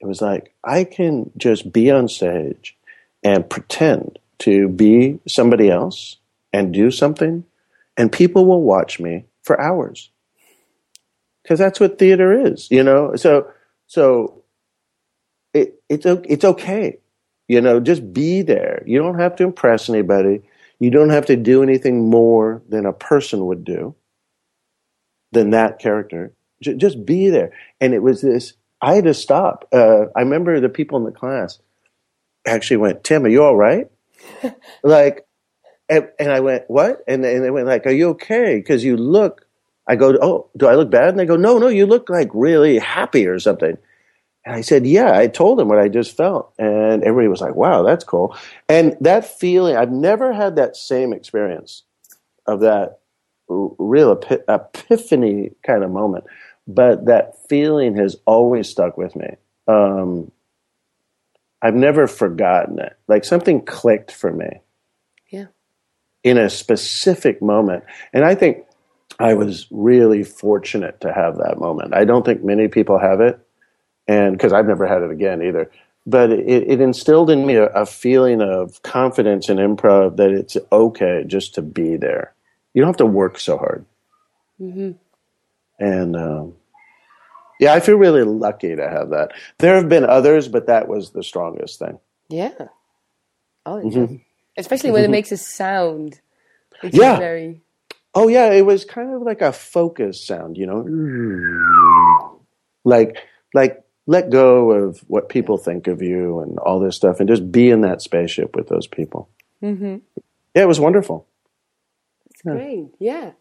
It 0.00 0.06
was 0.06 0.22
like 0.22 0.54
I 0.64 0.84
can 0.84 1.32
just 1.36 1.70
be 1.70 1.90
on 1.90 2.08
stage 2.08 2.78
and 3.22 3.50
pretend 3.50 4.18
to 4.38 4.70
be 4.70 5.18
somebody 5.28 5.68
else 5.70 6.16
and 6.50 6.72
do 6.72 6.90
something, 6.90 7.44
and 7.98 8.10
people 8.10 8.46
will 8.46 8.62
watch 8.62 8.98
me 9.00 9.26
for 9.42 9.60
hours. 9.60 10.10
Because 11.42 11.58
that's 11.58 11.78
what 11.78 11.98
theater 11.98 12.32
is, 12.32 12.70
you 12.70 12.82
know. 12.82 13.16
So, 13.16 13.46
so 13.90 14.44
it, 15.52 15.82
it's 15.88 16.06
it's 16.06 16.44
okay, 16.44 16.98
you 17.48 17.60
know. 17.60 17.80
Just 17.80 18.12
be 18.12 18.40
there. 18.42 18.84
You 18.86 19.02
don't 19.02 19.18
have 19.18 19.34
to 19.36 19.42
impress 19.42 19.88
anybody. 19.88 20.42
You 20.78 20.92
don't 20.92 21.10
have 21.10 21.26
to 21.26 21.34
do 21.34 21.64
anything 21.64 22.08
more 22.08 22.62
than 22.68 22.86
a 22.86 22.92
person 22.92 23.46
would 23.46 23.64
do. 23.64 23.96
Than 25.32 25.50
that 25.50 25.80
character. 25.80 26.32
J- 26.62 26.76
just 26.76 27.04
be 27.04 27.30
there. 27.30 27.52
And 27.80 27.92
it 27.92 27.98
was 27.98 28.20
this. 28.20 28.52
I 28.80 28.94
had 28.94 29.04
to 29.04 29.14
stop. 29.14 29.66
Uh, 29.72 30.04
I 30.14 30.20
remember 30.20 30.60
the 30.60 30.68
people 30.68 30.96
in 30.96 31.04
the 31.04 31.10
class 31.10 31.58
actually 32.46 32.76
went, 32.76 33.02
"Tim, 33.02 33.24
are 33.24 33.28
you 33.28 33.42
all 33.42 33.56
right?" 33.56 33.90
like, 34.84 35.26
and, 35.88 36.08
and, 36.20 36.30
I 36.30 36.38
went, 36.38 36.62
what? 36.68 37.02
And, 37.08 37.24
and 37.24 37.42
they 37.42 37.50
went 37.50 37.66
like, 37.66 37.86
are 37.86 37.90
you 37.90 38.10
okay? 38.10 38.56
Because 38.58 38.84
you 38.84 38.96
look, 38.96 39.46
I 39.90 39.96
go, 39.96 40.16
oh, 40.22 40.48
do 40.56 40.68
I 40.68 40.76
look 40.76 40.88
bad? 40.88 41.08
And 41.08 41.18
they 41.18 41.26
go, 41.26 41.34
no, 41.34 41.58
no, 41.58 41.66
you 41.66 41.84
look 41.84 42.08
like 42.08 42.30
really 42.32 42.78
happy 42.78 43.26
or 43.26 43.40
something. 43.40 43.76
And 44.46 44.54
I 44.54 44.60
said, 44.60 44.86
yeah, 44.86 45.18
I 45.18 45.26
told 45.26 45.58
them 45.58 45.66
what 45.66 45.80
I 45.80 45.88
just 45.88 46.16
felt. 46.16 46.54
And 46.60 47.02
everybody 47.02 47.26
was 47.26 47.40
like, 47.40 47.56
wow, 47.56 47.82
that's 47.82 48.04
cool. 48.04 48.36
And 48.68 48.96
that 49.00 49.26
feeling, 49.26 49.76
I've 49.76 49.90
never 49.90 50.32
had 50.32 50.54
that 50.56 50.76
same 50.76 51.12
experience 51.12 51.82
of 52.46 52.60
that 52.60 53.00
real 53.48 54.12
epiphany 54.48 55.50
kind 55.66 55.82
of 55.82 55.90
moment. 55.90 56.24
But 56.68 57.06
that 57.06 57.48
feeling 57.48 57.96
has 57.96 58.14
always 58.26 58.68
stuck 58.68 58.96
with 58.96 59.16
me. 59.16 59.26
Um, 59.66 60.30
I've 61.60 61.74
never 61.74 62.06
forgotten 62.06 62.78
it. 62.78 62.96
Like 63.08 63.24
something 63.24 63.64
clicked 63.64 64.12
for 64.12 64.32
me. 64.32 64.60
Yeah. 65.30 65.46
In 66.22 66.38
a 66.38 66.48
specific 66.48 67.42
moment. 67.42 67.82
And 68.12 68.24
I 68.24 68.36
think 68.36 68.66
I 69.20 69.34
was 69.34 69.66
really 69.70 70.24
fortunate 70.24 71.02
to 71.02 71.12
have 71.12 71.36
that 71.36 71.58
moment. 71.58 71.94
I 71.94 72.04
don't 72.04 72.24
think 72.24 72.42
many 72.42 72.68
people 72.68 72.98
have 72.98 73.20
it, 73.20 73.38
and 74.08 74.32
because 74.32 74.54
I've 74.54 74.66
never 74.66 74.86
had 74.86 75.02
it 75.02 75.10
again 75.10 75.42
either. 75.42 75.70
But 76.06 76.32
it, 76.32 76.70
it 76.70 76.80
instilled 76.80 77.28
in 77.28 77.46
me 77.46 77.56
a, 77.56 77.66
a, 77.66 77.84
feeling 77.84 78.40
of 78.40 78.82
confidence 78.82 79.50
in 79.50 79.58
improv 79.58 80.16
that 80.16 80.30
it's 80.30 80.56
okay 80.72 81.24
just 81.26 81.54
to 81.56 81.62
be 81.62 81.96
there. 81.96 82.32
You 82.72 82.80
don't 82.80 82.88
have 82.88 82.96
to 82.96 83.06
work 83.06 83.38
so 83.38 83.58
hard. 83.58 83.84
Mm-hmm. 84.58 84.92
And 85.78 86.16
um, 86.16 86.54
yeah, 87.60 87.74
I 87.74 87.80
feel 87.80 87.96
really 87.96 88.24
lucky 88.24 88.74
to 88.74 88.88
have 88.88 89.10
that. 89.10 89.32
There 89.58 89.74
have 89.74 89.90
been 89.90 90.04
others, 90.04 90.48
but 90.48 90.66
that 90.68 90.88
was 90.88 91.10
the 91.10 91.22
strongest 91.22 91.78
thing. 91.78 91.98
Yeah. 92.30 92.54
Oh, 93.66 93.82
mm-hmm. 93.82 94.16
especially 94.56 94.92
when 94.92 95.02
mm-hmm. 95.02 95.12
it 95.12 95.16
makes 95.18 95.32
a 95.32 95.36
sound. 95.36 96.18
yeah. 96.82 97.18
very. 97.18 97.60
Oh 98.14 98.28
yeah, 98.28 98.52
it 98.52 98.66
was 98.66 98.84
kind 98.84 99.14
of 99.14 99.22
like 99.22 99.40
a 99.40 99.52
focus 99.52 100.26
sound, 100.26 100.56
you 100.56 100.66
know, 100.66 102.40
like 102.84 103.16
like 103.54 103.84
let 104.06 104.30
go 104.30 104.72
of 104.72 104.98
what 105.06 105.28
people 105.28 105.56
think 105.56 105.86
of 105.86 106.02
you 106.02 106.40
and 106.40 106.58
all 106.58 106.80
this 106.80 106.96
stuff, 106.96 107.20
and 107.20 107.28
just 107.28 107.52
be 107.52 107.70
in 107.70 107.82
that 107.82 108.02
spaceship 108.02 108.56
with 108.56 108.68
those 108.68 108.86
people. 108.88 109.28
Mm-hmm. 109.62 109.98
Yeah, 110.54 110.62
it 110.62 110.68
was 110.68 110.80
wonderful. 110.80 111.26
It's 112.30 112.42
yeah. 112.44 112.52
great. 112.52 112.88
Yeah, 112.98 113.32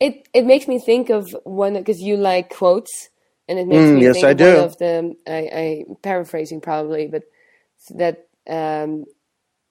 it 0.00 0.28
it 0.34 0.44
makes 0.44 0.68
me 0.68 0.78
think 0.78 1.08
of 1.08 1.34
one 1.44 1.74
because 1.74 2.00
you 2.00 2.16
like 2.16 2.54
quotes, 2.54 3.08
and 3.48 3.58
it 3.58 3.66
makes 3.66 3.90
mm, 3.90 3.94
me 3.94 4.02
yes, 4.02 4.14
think 4.14 4.26
I 4.26 4.30
of 4.30 4.36
do. 4.36 4.54
one 4.54 4.64
of 4.64 4.78
the 4.78 5.16
I, 5.26 5.84
paraphrasing 6.02 6.60
probably, 6.60 7.06
but 7.06 7.22
that 7.94 8.26
um, 8.48 9.06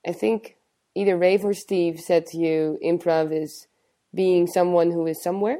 I 0.05 0.13
think 0.13 0.55
either 0.95 1.15
Rafe 1.15 1.43
or 1.43 1.53
Steve 1.53 1.99
said 1.99 2.25
to 2.27 2.37
you, 2.37 2.79
improv 2.83 3.31
is 3.31 3.67
being 4.17 4.47
someone 4.47 4.91
who 4.91 5.07
is 5.07 5.21
somewhere. 5.21 5.59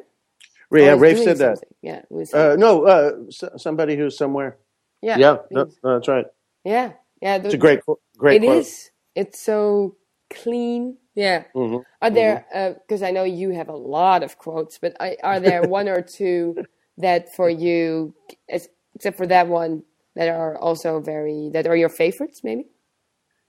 Yeah, 0.70 0.96
Rafe 1.00 1.20
said 1.20 1.38
something. 1.38 1.70
that. 1.82 2.06
Yeah, 2.12 2.28
uh, 2.34 2.58
no, 2.58 2.84
uh, 2.86 3.12
somebody 3.58 3.96
who's 3.96 4.17
somewhere. 4.17 4.58
Yeah, 5.02 5.17
yeah, 5.17 5.38
no, 5.52 5.70
that's 5.82 6.10
right. 6.10 6.26
Yeah, 6.65 6.91
yeah, 7.22 7.38
the, 7.38 7.46
it's 7.46 7.54
a 7.54 7.58
great, 7.58 7.80
great. 8.17 8.43
It 8.43 8.46
quote. 8.46 8.58
is. 8.58 8.91
It's 9.15 9.39
so 9.39 9.96
clean. 10.30 10.98
Yeah. 11.15 11.46
Mm-hmm. 11.56 11.78
Are 12.02 12.10
there? 12.10 12.46
Because 12.52 13.00
mm-hmm. 13.00 13.06
uh, 13.06 13.08
I 13.08 13.12
know 13.12 13.24
you 13.24 13.52
have 13.52 13.70
a 13.70 13.76
lot 13.76 14.24
of 14.24 14.38
quotes, 14.38 14.78
but 14.78 14.96
I, 15.00 15.15
are 15.24 15.39
there 15.39 15.63
one 15.80 15.88
or 15.88 16.02
two 16.02 16.58
that 16.98 17.34
for 17.34 17.50
you, 17.50 18.13
except 18.50 19.17
for 19.17 19.28
that 19.28 19.48
one, 19.48 19.84
that 20.15 20.28
are 20.30 20.58
also 20.58 21.00
very 21.00 21.50
that 21.54 21.67
are 21.67 21.78
your 21.78 21.89
favorites, 21.89 22.41
maybe? 22.43 22.65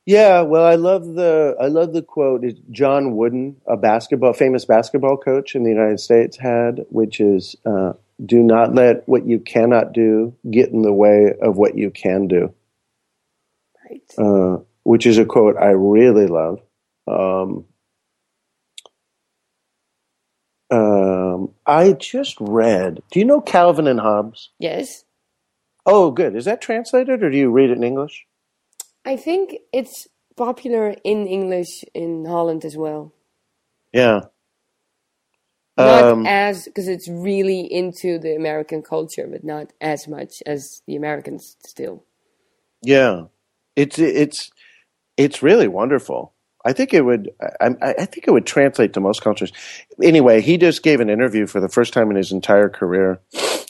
Yeah, 0.09 0.41
well, 0.41 0.65
I 0.65 0.77
love 0.77 1.05
the 1.05 1.55
I 1.61 1.67
love 1.67 1.93
the 1.93 2.01
quote 2.01 2.43
John 2.71 3.15
Wooden, 3.15 3.57
a 3.67 3.77
basketball 3.77 4.33
famous 4.33 4.65
basketball 4.65 5.19
coach 5.19 5.55
in 5.55 5.65
the 5.65 5.69
United 5.69 6.01
States, 6.01 6.39
had, 6.39 6.87
which 6.89 7.21
is, 7.21 7.57
uh, 7.67 7.93
"Do 8.25 8.43
not 8.43 8.75
let 8.75 9.07
what 9.07 9.27
you 9.27 9.39
cannot 9.39 9.93
do 9.93 10.33
get 10.51 10.71
in 10.71 10.81
the 10.81 10.95
way 10.95 11.35
of 11.43 11.59
what 11.59 11.77
you 11.77 11.91
can 11.91 12.27
do." 12.27 12.55
Right. 13.85 14.03
Uh, 14.17 14.63
which 14.83 15.05
is 15.05 15.19
a 15.19 15.27
quote 15.27 15.59
I 15.59 15.73
really 15.73 16.27
love. 16.27 16.63
Um, 17.07 17.67
um, 20.71 21.53
I 21.67 21.93
just 21.93 22.41
read. 22.41 23.03
Do 23.11 23.19
you 23.19 23.27
know 23.27 23.43
Calvin 23.43 23.87
and 23.87 24.01
Hobbes? 24.01 24.49
Yes. 24.59 25.05
Oh, 25.85 26.11
good. 26.11 26.35
Is 26.35 26.47
that 26.47 26.63
translated, 26.63 27.23
or 27.23 27.29
do 27.29 27.37
you 27.37 27.51
read 27.51 27.69
it 27.69 27.77
in 27.77 27.85
English? 27.85 28.25
I 29.09 29.17
think 29.17 29.57
it's 29.73 30.07
popular 30.37 30.95
in 31.03 31.27
English 31.27 31.83
in 31.95 32.27
Holland 32.27 32.67
as 32.67 32.77
well. 32.77 33.15
Yeah. 33.91 34.21
Not 35.79 36.05
um, 36.05 36.27
as 36.27 36.65
because 36.67 36.89
it's 36.89 37.09
really 37.09 37.61
into 37.61 38.19
the 38.19 38.37
American 38.37 38.83
culture, 38.83 39.27
but 39.27 39.45
not 39.45 39.73
as 39.81 40.07
much 40.07 40.43
as 40.45 40.83
the 40.87 40.95
Americans 40.95 41.57
still. 41.65 42.05
Yeah, 42.83 43.25
it's 43.77 43.99
it's 43.99 44.51
it's 45.17 45.43
really 45.43 45.69
wonderful. 45.69 46.35
I 46.67 46.75
think 46.75 46.93
it 46.93 47.03
would. 47.03 47.31
I, 47.61 47.71
I, 47.81 48.05
think 48.05 48.27
it 48.27 48.33
would 48.33 48.45
translate 48.45 48.93
to 48.93 49.01
most 49.01 49.23
cultures. 49.23 49.53
Anyway, 50.03 50.43
he 50.43 50.59
just 50.59 50.83
gave 50.83 51.01
an 51.01 51.09
interview 51.09 51.47
for 51.47 51.61
the 51.61 51.69
first 51.69 51.95
time 51.95 52.11
in 52.11 52.17
his 52.17 52.33
entire 52.33 52.69
career, 52.69 53.21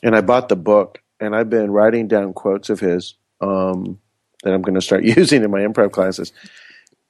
and 0.03 0.16
I 0.16 0.22
bought 0.22 0.48
the 0.48 0.57
book, 0.57 1.03
and 1.20 1.37
I've 1.37 1.51
been 1.51 1.70
writing 1.70 2.09
down 2.09 2.33
quotes 2.33 2.70
of 2.70 2.81
his. 2.81 3.14
Um, 3.40 4.01
that 4.42 4.53
I'm 4.53 4.62
going 4.62 4.74
to 4.74 4.81
start 4.81 5.05
using 5.16 5.42
in 5.42 5.51
my 5.51 5.61
improv 5.61 5.92
classes. 5.92 6.33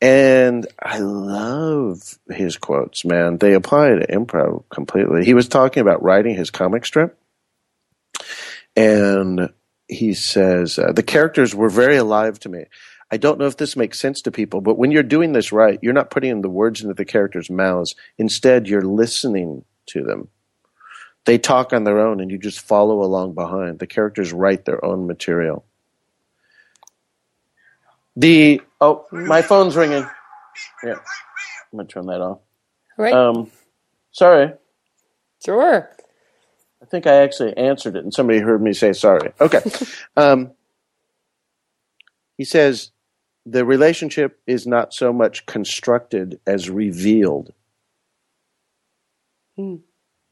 And 0.01 0.67
I 0.81 0.99
love 0.99 2.19
his 2.31 2.57
quotes, 2.57 3.05
man. 3.05 3.39
They 3.39 3.55
apply 3.55 3.91
to 3.91 4.07
improv 4.07 4.65
completely. 4.71 5.25
He 5.25 5.35
was 5.35 5.49
talking 5.49 5.81
about 5.81 6.03
writing 6.03 6.37
his 6.37 6.51
comic 6.51 6.87
strip. 6.87 7.19
And 8.77 9.51
he 9.89 10.15
says, 10.15 10.79
uh, 10.79 10.93
the 10.93 11.03
characters 11.03 11.55
were 11.55 11.71
very 11.71 11.97
alive 11.97 12.39
to 12.41 12.49
me. 12.49 12.67
I 13.11 13.17
don't 13.17 13.39
know 13.39 13.47
if 13.47 13.57
this 13.57 13.75
makes 13.75 13.99
sense 13.99 14.21
to 14.23 14.31
people, 14.31 14.61
but 14.61 14.77
when 14.77 14.93
you're 14.93 15.03
doing 15.03 15.33
this 15.33 15.51
right, 15.51 15.79
you're 15.83 15.95
not 15.95 16.11
putting 16.11 16.43
the 16.43 16.51
words 16.51 16.83
into 16.83 16.95
the 16.95 17.07
characters' 17.07 17.51
mouths. 17.51 17.97
Instead, 18.19 18.69
you're 18.69 18.83
listening 18.83 19.65
to 19.87 20.05
them. 20.05 20.29
They 21.25 21.39
talk 21.39 21.73
on 21.73 21.85
their 21.85 21.99
own 21.99 22.21
and 22.21 22.31
you 22.31 22.39
just 22.39 22.61
follow 22.61 23.03
along 23.03 23.35
behind. 23.35 23.79
The 23.79 23.87
characters 23.87 24.33
write 24.33 24.65
their 24.65 24.85
own 24.85 25.07
material. 25.07 25.65
The 28.19 28.61
oh, 28.81 29.07
my 29.13 29.43
phone's 29.43 29.77
ringing. 29.77 30.05
Yeah, 30.83 30.95
I'm 30.95 31.77
gonna 31.77 31.87
turn 31.87 32.07
that 32.07 32.21
off. 32.21 32.41
Right. 32.97 33.15
Um, 33.15 33.49
sorry. 34.11 34.55
Sure. 35.45 35.89
I 36.83 36.85
think 36.87 37.07
I 37.07 37.23
actually 37.23 37.57
answered 37.57 37.95
it, 37.95 38.03
and 38.03 38.13
somebody 38.13 38.41
heard 38.41 38.61
me 38.61 38.73
say 38.73 38.93
sorry. 38.93 39.31
Okay. 39.41 39.61
um, 40.17 40.51
he 42.37 42.43
says 42.43 42.91
the 43.47 43.65
relationship 43.65 44.41
is 44.49 44.67
not 44.67 44.93
so 44.93 45.13
much 45.13 45.47
constructed 45.47 46.41
as 46.45 46.69
revealed. 46.69 47.53
Hmm. 49.55 49.63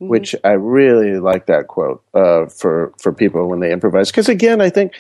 Mm-hmm. 0.03 0.09
Which 0.09 0.35
I 0.43 0.53
really 0.53 1.21
like 1.21 1.47
that 1.47 1.69
quote 1.69 2.03
uh, 2.13 2.47
for 2.47 2.93
for 3.01 3.13
people 3.13 3.49
when 3.49 3.61
they 3.61 3.73
improvise 3.73 4.11
because 4.11 4.29
again 4.29 4.61
I 4.61 4.71
think 4.71 4.93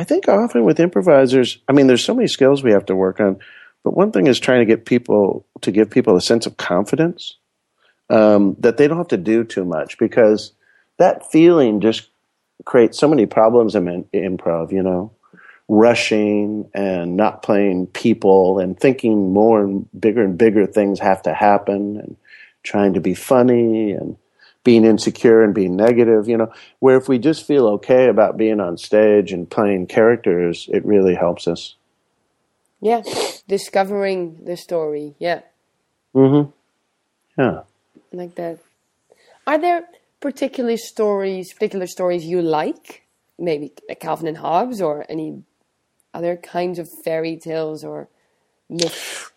I 0.00 0.04
think 0.04 0.28
often 0.28 0.64
with 0.64 0.80
improvisers, 0.80 1.58
I 1.68 1.72
mean, 1.72 1.86
there's 1.86 2.02
so 2.02 2.14
many 2.14 2.26
skills 2.26 2.62
we 2.62 2.72
have 2.72 2.86
to 2.86 2.96
work 2.96 3.20
on, 3.20 3.38
but 3.84 3.94
one 3.94 4.12
thing 4.12 4.28
is 4.28 4.40
trying 4.40 4.60
to 4.60 4.64
get 4.64 4.86
people 4.86 5.44
to 5.60 5.70
give 5.70 5.90
people 5.90 6.16
a 6.16 6.22
sense 6.22 6.46
of 6.46 6.56
confidence 6.56 7.36
um, 8.08 8.56
that 8.60 8.78
they 8.78 8.88
don't 8.88 8.96
have 8.96 9.08
to 9.08 9.18
do 9.18 9.44
too 9.44 9.66
much 9.66 9.98
because 9.98 10.52
that 10.96 11.30
feeling 11.30 11.82
just 11.82 12.08
creates 12.64 12.98
so 12.98 13.08
many 13.08 13.26
problems 13.26 13.74
in 13.74 13.84
improv. 14.14 14.72
You 14.72 14.82
know, 14.82 15.12
rushing 15.68 16.70
and 16.72 17.18
not 17.18 17.42
playing 17.42 17.88
people 17.88 18.58
and 18.58 18.80
thinking 18.80 19.34
more 19.34 19.62
and 19.62 19.86
bigger 20.00 20.24
and 20.24 20.38
bigger 20.38 20.64
things 20.64 20.98
have 21.00 21.20
to 21.24 21.34
happen 21.34 21.98
and 21.98 22.16
trying 22.62 22.94
to 22.94 23.02
be 23.02 23.12
funny 23.12 23.92
and 23.92 24.16
being 24.62 24.84
insecure 24.84 25.42
and 25.42 25.54
being 25.54 25.76
negative, 25.76 26.28
you 26.28 26.36
know, 26.36 26.52
where 26.80 26.96
if 26.96 27.08
we 27.08 27.18
just 27.18 27.46
feel 27.46 27.66
okay 27.66 28.08
about 28.08 28.36
being 28.36 28.60
on 28.60 28.76
stage 28.76 29.32
and 29.32 29.50
playing 29.50 29.86
characters, 29.86 30.68
it 30.70 30.84
really 30.84 31.14
helps 31.14 31.48
us. 31.48 31.76
Yeah, 32.80 33.02
discovering 33.48 34.44
the 34.44 34.56
story. 34.56 35.14
Yeah. 35.18 35.42
Mm 36.14 36.30
Mhm. 36.30 36.52
Yeah. 37.38 37.62
Like 38.12 38.34
that. 38.34 38.58
Are 39.46 39.58
there 39.58 39.88
particular 40.20 40.76
stories, 40.76 41.52
particular 41.52 41.86
stories 41.86 42.24
you 42.24 42.42
like? 42.42 43.04
Maybe 43.38 43.72
Calvin 44.00 44.28
and 44.28 44.38
Hobbes 44.38 44.82
or 44.82 45.06
any 45.08 45.42
other 46.12 46.36
kinds 46.36 46.78
of 46.78 46.88
fairy 47.04 47.36
tales 47.36 47.84
or 47.84 48.08
myths? 48.68 49.29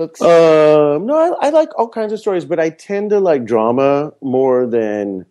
Books? 0.00 0.22
Uh, 0.22 0.98
no, 1.02 1.14
I, 1.14 1.48
I, 1.48 1.50
like 1.50 1.78
all 1.78 1.88
kinds 1.88 2.14
of 2.14 2.18
stories, 2.18 2.46
but 2.46 2.58
I 2.58 2.70
tend 2.70 3.10
to 3.10 3.20
like 3.20 3.44
drama 3.44 4.14
more 4.22 4.66
than 4.66 5.26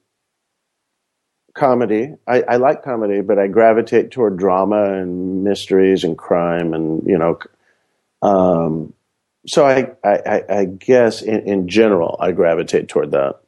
comedy. 1.55 2.13
I, 2.27 2.43
I, 2.43 2.55
like 2.58 2.84
comedy, 2.84 3.21
but 3.21 3.39
I 3.39 3.47
gravitate 3.47 4.12
toward 4.12 4.38
drama 4.38 4.93
and 4.93 5.43
mysteries 5.43 6.03
and 6.03 6.15
crime 6.15 6.75
and 6.75 7.03
you 7.08 7.17
know. 7.17 7.39
Um, 8.21 8.93
so 9.47 9.65
I, 9.65 9.91
I, 10.03 10.43
I 10.49 10.65
guess 10.65 11.23
in, 11.23 11.39
in, 11.47 11.67
general, 11.67 12.17
I 12.19 12.32
gravitate 12.32 12.89
toward 12.89 13.12
that. 13.12 13.39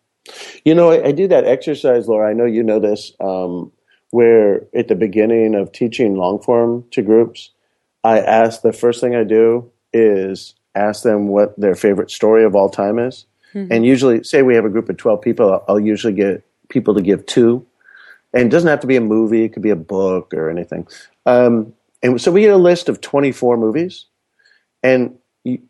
You 0.65 0.73
know, 0.73 0.89
I, 0.89 1.07
I, 1.07 1.11
do 1.11 1.27
that 1.27 1.45
exercise, 1.45 2.07
Laura. 2.07 2.29
I 2.29 2.33
know 2.33 2.45
you 2.45 2.63
know 2.63 2.79
this, 2.79 3.11
um, 3.19 3.71
where 4.09 4.65
at 4.73 4.87
the 4.87 4.95
beginning 4.95 5.53
of 5.53 5.71
teaching 5.71 6.15
long 6.15 6.41
form 6.41 6.85
to 6.91 7.03
groups, 7.03 7.51
I 8.03 8.19
ask 8.19 8.61
the 8.61 8.73
first 8.73 9.01
thing 9.01 9.15
I 9.15 9.23
do 9.23 9.69
is 9.93 10.55
ask 10.75 11.03
them 11.03 11.27
what 11.27 11.59
their 11.59 11.75
favorite 11.75 12.11
story 12.11 12.43
of 12.43 12.55
all 12.55 12.69
time 12.69 12.99
is. 12.99 13.25
Mm-hmm. 13.53 13.71
And 13.71 13.85
usually, 13.85 14.23
say 14.23 14.41
we 14.41 14.55
have 14.55 14.65
a 14.65 14.69
group 14.69 14.89
of 14.89 14.97
12 14.97 15.21
people, 15.21 15.51
I'll, 15.51 15.65
I'll 15.67 15.79
usually 15.79 16.13
get 16.13 16.43
people 16.69 16.93
to 16.95 17.01
give 17.01 17.25
two. 17.25 17.65
And 18.33 18.43
it 18.43 18.49
doesn't 18.49 18.69
have 18.69 18.79
to 18.81 18.87
be 18.87 18.95
a 18.95 19.01
movie, 19.01 19.43
it 19.43 19.49
could 19.49 19.61
be 19.61 19.71
a 19.71 19.75
book 19.75 20.33
or 20.33 20.49
anything. 20.49 20.87
Um, 21.25 21.73
and 22.01 22.19
so 22.19 22.31
we 22.31 22.41
get 22.41 22.53
a 22.53 22.57
list 22.57 22.89
of 22.89 23.01
24 23.01 23.57
movies. 23.57 24.05
And 24.83 25.17
you, 25.43 25.61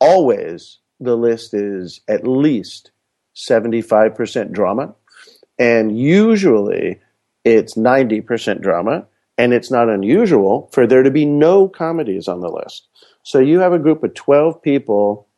always 0.00 0.78
the 1.00 1.16
list 1.16 1.54
is 1.54 2.00
at 2.08 2.26
least 2.26 2.90
75% 3.36 4.52
drama. 4.52 4.94
And 5.58 5.98
usually 5.98 7.00
it's 7.44 7.74
90% 7.74 8.60
drama. 8.60 9.06
And 9.36 9.52
it's 9.52 9.70
not 9.70 9.88
unusual 9.88 10.68
for 10.72 10.86
there 10.86 11.04
to 11.04 11.12
be 11.12 11.24
no 11.24 11.68
comedies 11.68 12.26
on 12.26 12.40
the 12.40 12.48
list. 12.48 12.88
So 13.22 13.38
you 13.38 13.60
have 13.60 13.72
a 13.72 13.78
group 13.78 14.02
of 14.02 14.14
12 14.14 14.62
people 14.62 15.28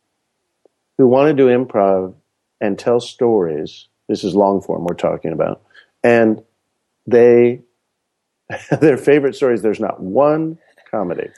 who 0.97 1.07
want 1.07 1.29
to 1.29 1.33
do 1.33 1.47
improv 1.47 2.15
and 2.59 2.77
tell 2.77 2.99
stories. 2.99 3.87
This 4.07 4.23
is 4.23 4.35
long 4.35 4.61
form 4.61 4.85
we're 4.85 4.95
talking 4.95 5.33
about. 5.33 5.61
And 6.03 6.43
they, 7.07 7.61
their 8.81 8.97
favorite 8.97 9.35
stories, 9.35 9.61
there's 9.61 9.79
not 9.79 10.01
one 10.01 10.57
comedy. 10.91 11.29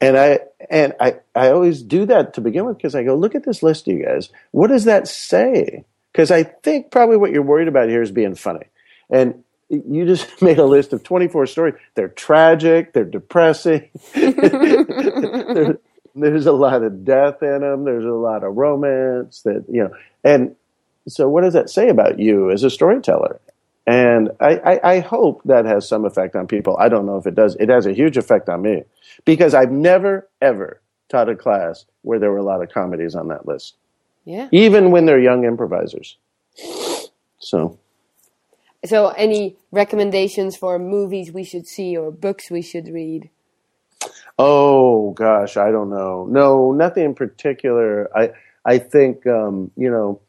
And 0.00 0.16
I 0.16 0.40
and 0.70 0.94
I, 1.00 1.16
I 1.34 1.50
always 1.50 1.82
do 1.82 2.06
that 2.06 2.34
to 2.34 2.40
begin 2.40 2.64
with 2.64 2.78
because 2.78 2.94
I 2.94 3.02
go, 3.02 3.16
look 3.16 3.34
at 3.34 3.44
this 3.44 3.62
list, 3.62 3.86
you 3.86 4.02
guys. 4.04 4.30
What 4.52 4.68
does 4.68 4.84
that 4.84 5.08
say? 5.08 5.84
Because 6.12 6.30
I 6.30 6.44
think 6.44 6.90
probably 6.90 7.16
what 7.16 7.32
you're 7.32 7.42
worried 7.42 7.68
about 7.68 7.88
here 7.88 8.02
is 8.02 8.12
being 8.12 8.34
funny. 8.34 8.66
And 9.10 9.44
you 9.72 10.04
just 10.04 10.42
made 10.42 10.58
a 10.58 10.64
list 10.64 10.92
of 10.92 11.02
24 11.02 11.46
stories. 11.46 11.74
They're 11.94 12.08
tragic. 12.08 12.92
They're 12.92 13.04
depressing. 13.04 13.88
there, 14.14 15.78
there's 16.14 16.46
a 16.46 16.52
lot 16.52 16.82
of 16.82 17.04
death 17.04 17.42
in 17.42 17.60
them. 17.60 17.84
There's 17.84 18.04
a 18.04 18.10
lot 18.10 18.44
of 18.44 18.56
romance 18.56 19.42
that, 19.42 19.64
you 19.68 19.84
know, 19.84 19.94
and 20.22 20.54
so 21.08 21.28
what 21.28 21.42
does 21.42 21.54
that 21.54 21.70
say 21.70 21.88
about 21.88 22.18
you 22.18 22.50
as 22.50 22.62
a 22.62 22.70
storyteller? 22.70 23.40
And 23.86 24.30
I, 24.38 24.56
I, 24.58 24.92
I, 24.92 25.00
hope 25.00 25.42
that 25.46 25.64
has 25.64 25.88
some 25.88 26.04
effect 26.04 26.36
on 26.36 26.46
people. 26.46 26.76
I 26.78 26.88
don't 26.88 27.04
know 27.04 27.16
if 27.16 27.26
it 27.26 27.34
does. 27.34 27.56
It 27.56 27.68
has 27.68 27.84
a 27.84 27.92
huge 27.92 28.16
effect 28.16 28.48
on 28.48 28.62
me 28.62 28.84
because 29.24 29.54
I've 29.54 29.72
never, 29.72 30.28
ever 30.40 30.80
taught 31.08 31.28
a 31.28 31.34
class 31.34 31.84
where 32.02 32.20
there 32.20 32.30
were 32.30 32.38
a 32.38 32.44
lot 32.44 32.62
of 32.62 32.70
comedies 32.70 33.16
on 33.16 33.26
that 33.28 33.44
list. 33.44 33.74
Yeah. 34.24 34.48
Even 34.52 34.92
when 34.92 35.06
they're 35.06 35.18
young 35.18 35.44
improvisers. 35.44 36.16
So. 37.40 37.78
So, 38.84 39.08
any 39.10 39.56
recommendations 39.70 40.56
for 40.56 40.78
movies 40.78 41.32
we 41.32 41.44
should 41.44 41.66
see 41.66 41.96
or 41.96 42.10
books 42.10 42.50
we 42.50 42.62
should 42.62 42.88
read? 42.88 43.30
Oh 44.38 45.12
gosh, 45.12 45.56
I 45.56 45.70
don't 45.70 45.90
know. 45.90 46.26
No, 46.28 46.72
nothing 46.72 47.04
in 47.04 47.14
particular. 47.14 48.10
I 48.16 48.32
I 48.64 48.78
think 48.78 49.26
um, 49.26 49.70
you 49.76 49.90
know 49.90 50.20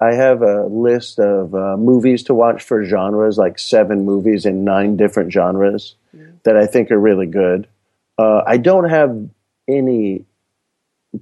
I 0.00 0.14
have 0.14 0.42
a 0.42 0.66
list 0.66 1.18
of 1.18 1.54
uh, 1.54 1.76
movies 1.76 2.22
to 2.24 2.34
watch 2.34 2.62
for 2.62 2.84
genres, 2.84 3.36
like 3.36 3.58
seven 3.58 4.04
movies 4.04 4.46
in 4.46 4.64
nine 4.64 4.96
different 4.96 5.32
genres 5.32 5.96
mm. 6.16 6.32
that 6.44 6.56
I 6.56 6.66
think 6.66 6.90
are 6.90 6.98
really 6.98 7.26
good. 7.26 7.68
Uh, 8.16 8.42
I 8.46 8.56
don't 8.56 8.88
have 8.88 9.28
any 9.66 10.24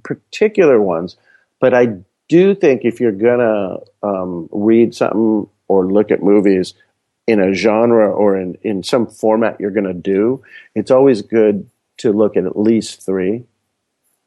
particular 0.03 0.81
ones, 0.81 1.17
but 1.59 1.73
I 1.73 1.97
do 2.29 2.55
think 2.55 2.85
if 2.85 2.99
you're 2.99 3.11
gonna 3.11 3.77
um, 4.03 4.47
read 4.51 4.93
something 4.93 5.49
or 5.67 5.91
look 5.91 6.11
at 6.11 6.23
movies 6.23 6.73
in 7.27 7.41
a 7.41 7.53
genre 7.53 8.09
or 8.09 8.37
in, 8.37 8.57
in 8.63 8.83
some 8.83 9.05
format 9.05 9.59
you're 9.59 9.71
gonna 9.71 9.93
do, 9.93 10.41
it's 10.75 10.91
always 10.91 11.21
good 11.21 11.69
to 11.97 12.11
look 12.11 12.37
at 12.37 12.45
at 12.45 12.57
least 12.57 13.05
three, 13.05 13.43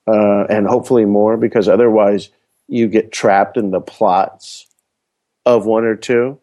uh, 0.07 0.44
and 0.50 0.66
hopefully 0.66 1.05
more, 1.05 1.37
because 1.37 1.68
otherwise 1.68 2.31
you 2.68 2.88
get 2.88 3.12
trapped 3.12 3.57
in 3.57 3.70
the 3.70 3.81
plots 3.81 4.66
of 5.46 5.66
one 5.66 5.85
or 5.85 5.96
two, 5.96 6.38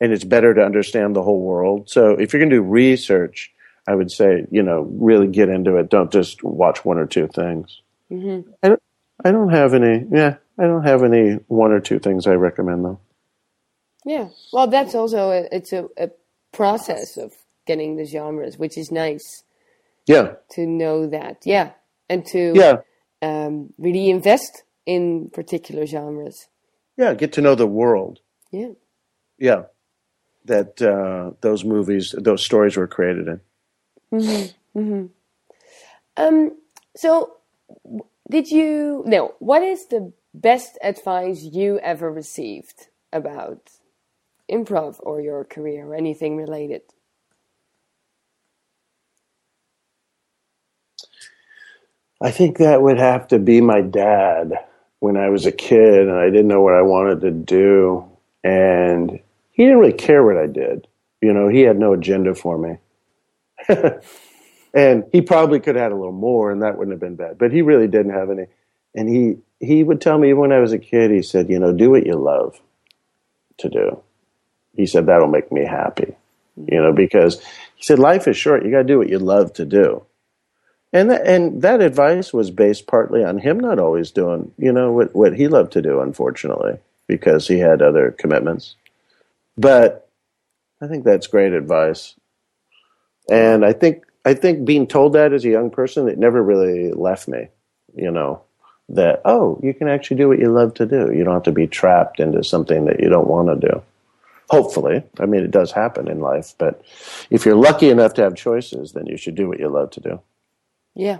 and 0.00 0.12
it's 0.12 0.24
better 0.24 0.52
to 0.52 0.64
understand 0.64 1.14
the 1.14 1.22
whole 1.22 1.40
world. 1.40 1.88
So 1.88 2.10
if 2.10 2.32
you're 2.32 2.40
going 2.40 2.50
to 2.50 2.56
do 2.56 2.62
research, 2.62 3.52
I 3.86 3.94
would 3.94 4.10
say 4.10 4.46
you 4.50 4.62
know 4.62 4.82
really 4.82 5.28
get 5.28 5.48
into 5.48 5.76
it. 5.76 5.90
Don't 5.90 6.12
just 6.12 6.42
watch 6.42 6.84
one 6.84 6.98
or 6.98 7.06
two 7.06 7.28
things. 7.28 7.80
Mm-hmm. 8.10 8.50
I 8.62 8.68
don't. 8.68 8.82
I 9.24 9.30
don't 9.30 9.50
have 9.50 9.74
any. 9.74 10.06
Yeah, 10.10 10.36
I 10.58 10.64
don't 10.64 10.84
have 10.84 11.02
any 11.02 11.34
one 11.48 11.72
or 11.72 11.80
two 11.80 11.98
things 11.98 12.26
I 12.26 12.34
recommend 12.34 12.84
though. 12.84 13.00
Yeah, 14.04 14.28
well, 14.52 14.66
that's 14.66 14.94
also 14.94 15.30
a, 15.30 15.48
it's 15.50 15.72
a, 15.72 15.88
a 15.96 16.10
process 16.52 17.16
of 17.16 17.32
getting 17.66 17.96
the 17.96 18.04
genres, 18.04 18.58
which 18.58 18.76
is 18.76 18.90
nice. 18.90 19.44
Yeah. 20.06 20.34
To 20.50 20.66
know 20.66 21.06
that, 21.06 21.38
yeah, 21.44 21.70
and 22.08 22.26
to 22.26 22.52
yeah. 22.54 22.76
Um, 23.22 23.72
really 23.78 24.10
invest 24.10 24.64
in 24.84 25.30
particular 25.30 25.86
genres. 25.86 26.48
Yeah, 26.98 27.14
get 27.14 27.32
to 27.34 27.40
know 27.40 27.54
the 27.54 27.66
world. 27.66 28.20
Yeah. 28.50 28.72
Yeah. 29.38 29.62
That 30.44 30.82
uh, 30.82 31.30
those 31.40 31.64
movies, 31.64 32.14
those 32.18 32.44
stories 32.44 32.76
were 32.76 32.86
created 32.86 33.28
in. 33.28 33.40
Mm-hmm. 34.12 34.78
Mm-hmm. 34.78 35.06
Um, 36.16 36.58
so, 36.94 37.38
did 38.30 38.50
you, 38.50 39.02
no, 39.06 39.34
what 39.38 39.62
is 39.62 39.86
the 39.86 40.12
best 40.34 40.78
advice 40.82 41.42
you 41.42 41.78
ever 41.78 42.12
received 42.12 42.88
about 43.10 43.70
improv 44.50 44.96
or 45.00 45.20
your 45.20 45.44
career 45.44 45.86
or 45.86 45.94
anything 45.94 46.36
related? 46.36 46.82
I 52.20 52.30
think 52.30 52.58
that 52.58 52.80
would 52.80 52.98
have 52.98 53.28
to 53.28 53.38
be 53.38 53.60
my 53.60 53.80
dad 53.82 54.54
when 55.00 55.16
I 55.16 55.28
was 55.28 55.44
a 55.44 55.52
kid 55.52 56.08
and 56.08 56.12
I 56.12 56.30
didn't 56.30 56.48
know 56.48 56.62
what 56.62 56.74
I 56.74 56.82
wanted 56.82 57.20
to 57.22 57.30
do. 57.30 58.06
And 58.42 59.20
he 59.52 59.64
didn't 59.64 59.78
really 59.78 59.92
care 59.92 60.24
what 60.24 60.38
I 60.38 60.46
did. 60.46 60.86
You 61.20 61.32
know, 61.34 61.48
he 61.48 61.60
had 61.60 61.78
no 61.78 61.92
agenda 61.92 62.34
for 62.34 62.56
me. 62.56 62.78
and 64.74 65.04
he 65.12 65.20
probably 65.20 65.60
could 65.60 65.74
have 65.76 65.84
had 65.84 65.92
a 65.92 65.96
little 65.96 66.12
more 66.12 66.50
and 66.50 66.62
that 66.62 66.78
wouldn't 66.78 66.92
have 66.92 67.00
been 67.00 67.16
bad. 67.16 67.38
But 67.38 67.52
he 67.52 67.62
really 67.62 67.88
didn't 67.88 68.12
have 68.12 68.30
any. 68.30 68.46
And 68.94 69.08
he, 69.08 69.38
he 69.60 69.82
would 69.82 70.00
tell 70.00 70.18
me 70.18 70.28
even 70.28 70.40
when 70.40 70.52
I 70.52 70.60
was 70.60 70.72
a 70.72 70.78
kid, 70.78 71.10
he 71.10 71.22
said, 71.22 71.50
you 71.50 71.58
know, 71.58 71.72
do 71.72 71.90
what 71.90 72.06
you 72.06 72.14
love 72.14 72.60
to 73.58 73.68
do. 73.68 74.03
He 74.76 74.86
said, 74.86 75.06
that'll 75.06 75.28
make 75.28 75.52
me 75.52 75.64
happy. 75.64 76.16
Mm-hmm. 76.58 76.74
You 76.74 76.82
know, 76.82 76.92
because 76.92 77.40
he 77.76 77.82
said, 77.82 77.98
life 77.98 78.28
is 78.28 78.36
short. 78.36 78.64
You 78.64 78.70
got 78.70 78.78
to 78.78 78.84
do 78.84 78.98
what 78.98 79.08
you 79.08 79.18
love 79.18 79.52
to 79.54 79.64
do. 79.64 80.04
And 80.94 81.10
that, 81.10 81.26
and 81.26 81.60
that 81.62 81.82
advice 81.82 82.32
was 82.32 82.52
based 82.52 82.86
partly 82.86 83.24
on 83.24 83.38
him 83.38 83.58
not 83.58 83.80
always 83.80 84.12
doing 84.12 84.52
you 84.56 84.72
know 84.72 84.92
what 84.92 85.12
what 85.12 85.36
he 85.36 85.48
loved 85.48 85.72
to 85.72 85.82
do 85.82 86.00
unfortunately 86.00 86.78
because 87.08 87.48
he 87.48 87.58
had 87.58 87.82
other 87.82 88.12
commitments. 88.12 88.76
But 89.58 90.08
i 90.80 90.86
think 90.86 91.04
that's 91.04 91.26
great 91.26 91.52
advice. 91.52 92.14
And 93.28 93.64
i 93.64 93.72
think 93.72 94.04
i 94.24 94.34
think 94.34 94.64
being 94.64 94.86
told 94.86 95.14
that 95.14 95.32
as 95.32 95.44
a 95.44 95.50
young 95.50 95.68
person 95.68 96.08
it 96.08 96.16
never 96.16 96.40
really 96.40 96.92
left 96.92 97.26
me 97.26 97.48
you 97.96 98.12
know 98.12 98.42
that 98.90 99.20
oh 99.24 99.58
you 99.64 99.74
can 99.74 99.88
actually 99.88 100.18
do 100.18 100.28
what 100.28 100.38
you 100.38 100.52
love 100.52 100.74
to 100.74 100.86
do. 100.86 101.12
You 101.12 101.24
don't 101.24 101.34
have 101.34 101.42
to 101.44 101.52
be 101.52 101.66
trapped 101.66 102.20
into 102.20 102.44
something 102.44 102.84
that 102.84 103.00
you 103.00 103.08
don't 103.08 103.26
want 103.26 103.48
to 103.48 103.68
do 103.68 103.82
hopefully 104.50 105.02
i 105.20 105.26
mean 105.26 105.42
it 105.42 105.50
does 105.50 105.72
happen 105.72 106.08
in 106.08 106.20
life 106.20 106.54
but 106.58 106.82
if 107.30 107.44
you're 107.44 107.56
lucky 107.56 107.88
enough 107.88 108.14
to 108.14 108.22
have 108.22 108.34
choices 108.34 108.92
then 108.92 109.06
you 109.06 109.16
should 109.16 109.34
do 109.34 109.48
what 109.48 109.58
you 109.58 109.68
love 109.68 109.90
to 109.90 110.00
do 110.00 110.20
yeah. 110.94 111.18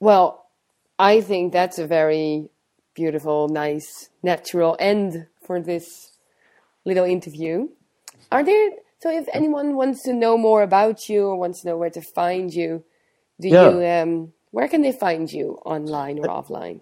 Well, 0.00 0.46
I 0.98 1.20
think 1.20 1.52
that's 1.52 1.78
a 1.78 1.86
very 1.86 2.48
beautiful, 2.94 3.48
nice, 3.48 4.08
natural 4.22 4.76
end 4.80 5.26
for 5.42 5.60
this 5.60 6.12
little 6.84 7.04
interview. 7.04 7.68
Are 8.32 8.42
there 8.42 8.70
so 8.98 9.10
if 9.10 9.28
anyone 9.32 9.76
wants 9.76 10.02
to 10.04 10.14
know 10.14 10.38
more 10.38 10.62
about 10.62 11.08
you 11.08 11.26
or 11.26 11.36
wants 11.36 11.60
to 11.60 11.68
know 11.68 11.76
where 11.76 11.90
to 11.90 12.00
find 12.00 12.52
you, 12.52 12.82
do 13.38 13.48
yeah. 13.48 13.70
you 13.70 13.86
um 13.86 14.32
where 14.50 14.68
can 14.68 14.82
they 14.82 14.92
find 14.92 15.30
you 15.30 15.58
online 15.66 16.18
or 16.18 16.26
offline? 16.26 16.80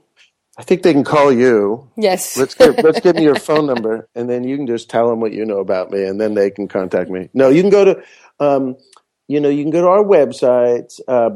I 0.57 0.63
think 0.63 0.83
they 0.83 0.93
can 0.93 1.05
call 1.05 1.33
you. 1.33 1.91
Yes. 1.97 2.37
let's 2.37 2.55
give, 2.55 2.79
let's 2.79 3.01
give 3.01 3.17
me 3.17 3.23
your 3.25 3.35
phone 3.35 3.67
number, 3.67 4.09
and 4.15 4.31
then 4.31 4.45
you 4.45 4.57
can 4.57 4.67
just 4.67 4.89
tell 4.89 5.09
them 5.09 5.21
what 5.21 5.33
you 5.33 5.45
know 5.45 5.59
about 5.59 5.91
me, 5.91 6.05
and 6.05 6.21
then 6.21 6.35
they 6.35 6.51
can 6.51 6.69
contact 6.69 7.11
me. 7.11 7.29
No, 7.35 7.49
you 7.49 7.61
can 7.61 7.71
go 7.71 7.85
to 7.85 8.03
um, 8.41 8.77
you 9.29 9.41
know, 9.41 9.49
you 9.49 9.63
can 9.63 9.71
go 9.71 9.81
to 9.81 9.89
our 9.89 10.05
website, 10.05 11.01
uh, 11.09 11.31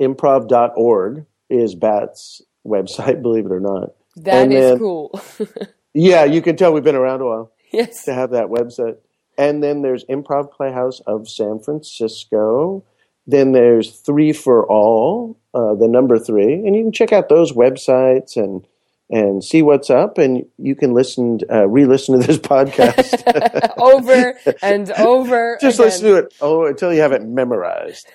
improv.org 0.00 1.26
is 1.48 1.74
BATS 1.74 2.42
website, 2.66 3.22
believe 3.22 3.46
it 3.46 3.52
or 3.52 3.60
not. 3.60 3.90
That 4.16 4.44
and 4.44 4.52
is 4.52 4.70
then, 4.70 4.78
cool. 4.78 5.20
yeah, 5.94 6.24
you 6.24 6.42
can 6.42 6.56
tell 6.56 6.72
we've 6.72 6.84
been 6.84 6.94
around 6.94 7.20
a 7.20 7.26
while. 7.26 7.52
Yes. 7.72 8.04
To 8.04 8.14
have 8.14 8.30
that 8.30 8.46
website. 8.46 8.96
And 9.38 9.62
then 9.62 9.82
there's 9.82 10.04
Improv 10.06 10.52
Playhouse 10.52 11.00
of 11.00 11.28
San 11.28 11.60
Francisco. 11.60 12.84
Then 13.26 13.52
there's 13.52 13.92
Three 14.00 14.32
for 14.32 14.66
All, 14.66 15.38
uh, 15.54 15.74
the 15.74 15.88
number 15.88 16.18
three. 16.18 16.54
And 16.54 16.74
you 16.76 16.82
can 16.82 16.92
check 16.92 17.12
out 17.12 17.28
those 17.28 17.52
websites 17.52 18.36
and 18.36 18.66
and 19.12 19.42
see 19.42 19.60
what's 19.60 19.90
up. 19.90 20.18
And 20.18 20.46
you 20.56 20.76
can 20.76 20.94
listen 20.94 21.40
uh, 21.50 21.66
re-listen 21.68 22.20
to 22.20 22.26
this 22.26 22.38
podcast. 22.54 23.72
Over 23.78 24.38
and 24.62 24.90
over 24.92 25.58
just 25.60 25.78
again. 25.78 25.86
listen 25.86 26.04
to 26.06 26.14
it 26.16 26.34
oh 26.40 26.66
until 26.66 26.92
you 26.92 27.00
have 27.00 27.12
it 27.12 27.22
memorized. 27.22 28.06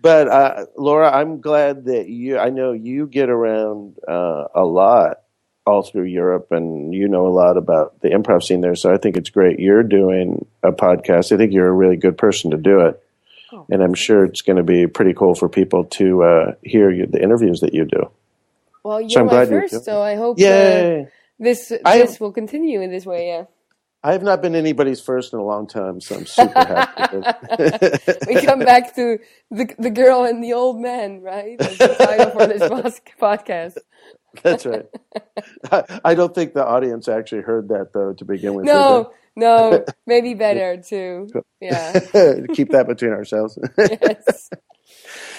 But 0.00 0.28
uh, 0.28 0.66
laura 0.76 1.10
i'm 1.10 1.40
glad 1.40 1.84
that 1.86 2.08
you 2.08 2.38
i 2.38 2.50
know 2.50 2.72
you 2.72 3.06
get 3.06 3.28
around 3.30 3.96
uh, 4.08 4.44
a 4.54 4.64
lot 4.64 5.18
all 5.66 5.82
through 5.82 6.04
europe 6.04 6.48
and 6.50 6.94
you 6.94 7.08
know 7.08 7.26
a 7.26 7.34
lot 7.34 7.56
about 7.56 8.00
the 8.00 8.08
improv 8.08 8.42
scene 8.42 8.60
there. 8.60 8.74
So 8.76 8.92
i 8.92 8.96
think 8.96 9.16
it's 9.16 9.30
great 9.30 9.58
you're 9.58 9.82
doing 9.82 10.46
a 10.62 10.72
podcast. 10.72 11.32
I 11.32 11.36
think 11.36 11.52
you're 11.52 11.68
a 11.68 11.72
really 11.72 11.96
good 11.96 12.16
person 12.16 12.52
to 12.52 12.56
do 12.56 12.80
it 12.80 13.02
and 13.70 13.82
i'm 13.82 13.94
sure 13.94 14.24
it's 14.24 14.42
going 14.42 14.56
to 14.56 14.62
be 14.62 14.86
pretty 14.86 15.14
cool 15.14 15.34
for 15.34 15.48
people 15.48 15.84
to 15.84 16.22
uh, 16.22 16.52
hear 16.62 16.90
you, 16.90 17.06
the 17.06 17.22
interviews 17.22 17.60
that 17.60 17.74
you 17.74 17.84
do 17.84 18.10
well, 18.88 19.02
you're 19.02 19.10
so 19.10 19.24
my 19.24 19.44
first, 19.44 19.84
so 19.84 20.00
I 20.00 20.14
hope 20.14 20.38
uh, 20.38 21.04
this 21.38 21.68
this 21.68 22.20
will 22.20 22.32
continue 22.32 22.80
in 22.80 22.90
this 22.90 23.04
way. 23.04 23.28
Yeah, 23.28 23.44
I 24.02 24.12
have 24.12 24.22
not 24.22 24.40
been 24.40 24.54
anybody's 24.54 25.00
first 25.00 25.34
in 25.34 25.38
a 25.38 25.44
long 25.44 25.66
time, 25.66 26.00
so 26.00 26.16
I'm 26.16 26.26
super 26.26 26.58
happy. 26.58 27.18
we 28.28 28.40
come 28.40 28.60
back 28.60 28.94
to 28.94 29.18
the 29.50 29.74
the 29.78 29.90
girl 29.90 30.24
and 30.24 30.42
the 30.42 30.54
old 30.54 30.80
man, 30.80 31.20
right? 31.20 31.58
That's 31.58 31.76
the 31.76 31.88
title 31.88 32.30
for 32.30 32.46
this 32.46 33.00
podcast. 33.20 33.76
That's 34.42 34.64
right. 34.64 34.86
I, 35.70 36.00
I 36.04 36.14
don't 36.14 36.34
think 36.34 36.54
the 36.54 36.64
audience 36.64 37.08
actually 37.08 37.42
heard 37.42 37.68
that 37.68 37.92
though 37.92 38.14
to 38.14 38.24
begin 38.24 38.54
with. 38.54 38.64
No, 38.64 39.12
no, 39.38 39.84
maybe 40.06 40.34
better 40.34 40.82
too. 40.82 41.28
Yeah. 41.60 41.92
Keep 42.54 42.70
that 42.70 42.86
between 42.88 43.12
ourselves. 43.12 43.58
yes. 43.78 44.50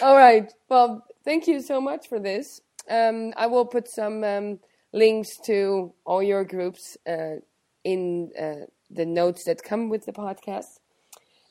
All 0.01 0.15
right. 0.15 0.51
Well, 0.69 1.05
thank 1.25 1.47
you 1.47 1.61
so 1.61 1.81
much 1.81 2.07
for 2.07 2.19
this. 2.19 2.61
Um, 2.89 3.33
I 3.35 3.47
will 3.47 3.65
put 3.65 3.87
some 3.87 4.23
um, 4.23 4.59
links 4.93 5.37
to 5.45 5.93
all 6.05 6.23
your 6.23 6.43
groups 6.45 6.97
uh, 7.07 7.35
in 7.83 8.31
uh, 8.39 8.65
the 8.89 9.05
notes 9.05 9.43
that 9.45 9.63
come 9.63 9.89
with 9.89 10.05
the 10.05 10.13
podcast. 10.13 10.79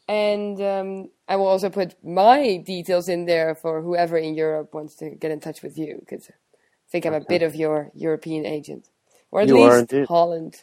And 0.08 0.58
um, 0.62 1.10
I 1.28 1.36
will 1.36 1.48
also 1.48 1.68
put 1.68 2.02
my 2.02 2.56
details 2.56 3.10
in 3.10 3.26
there 3.26 3.54
for 3.54 3.82
whoever 3.82 4.16
in 4.16 4.34
Europe 4.34 4.72
wants 4.72 4.94
to 4.96 5.10
get 5.10 5.30
in 5.30 5.40
touch 5.40 5.62
with 5.62 5.76
you 5.76 5.98
because 6.00 6.30
I 6.30 6.90
think 6.90 7.04
I'm 7.04 7.12
a 7.12 7.20
bit 7.20 7.42
of 7.42 7.54
your 7.54 7.90
European 7.94 8.46
agent. 8.46 8.88
Or 9.30 9.42
at 9.42 9.48
You 9.48 9.56
least. 9.56 10.08
Holland, 10.08 10.62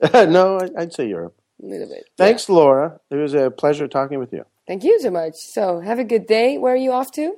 no, 0.14 0.60
I'd 0.76 0.92
say 0.92 1.08
Europe. 1.08 1.34
a 1.62 1.66
little 1.66 1.88
bit. 1.88 2.04
Thanks, 2.16 2.48
Laura. 2.48 3.00
It 3.10 3.16
was 3.16 3.34
a 3.34 3.50
pleasure 3.50 3.88
talking 3.88 4.18
with 4.18 4.32
you. 4.32 4.44
Thank 4.66 4.84
you 4.84 5.00
so 5.00 5.10
much. 5.10 5.34
So 5.36 5.80
have 5.80 5.98
a 5.98 6.04
good 6.04 6.26
day. 6.26 6.58
Where 6.58 6.74
are 6.74 6.76
you 6.76 6.92
off 6.92 7.10
to? 7.12 7.34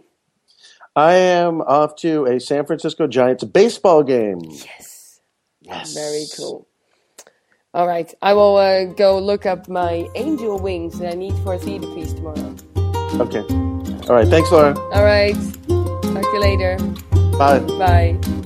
I 0.96 1.14
am 1.14 1.60
off 1.62 1.94
to 1.96 2.26
a 2.26 2.40
San 2.40 2.66
Francisco 2.66 3.06
Giants 3.06 3.44
baseball 3.44 4.02
game. 4.02 4.40
Yes. 4.42 5.20
Yes. 5.62 5.94
Very 5.94 6.24
cool. 6.36 6.66
All 7.72 7.86
right, 7.86 8.12
I 8.20 8.34
will 8.34 8.56
uh, 8.56 8.86
go 8.86 9.20
look 9.20 9.46
up 9.46 9.68
my 9.68 10.08
angel 10.16 10.58
wings 10.58 10.98
that 10.98 11.12
I 11.12 11.14
need 11.14 11.34
for 11.44 11.54
a 11.54 11.58
theater 11.58 11.86
piece 11.94 12.12
tomorrow. 12.12 12.56
Okay. 13.20 13.42
All 14.08 14.16
right. 14.16 14.26
Thanks, 14.26 14.50
Laura. 14.50 14.76
All 14.92 15.04
right, 15.04 15.34
talk 15.68 16.22
to 16.22 16.30
you 16.32 16.40
later. 16.40 16.76
Bye. 17.38 17.60
Bye. 17.78 18.40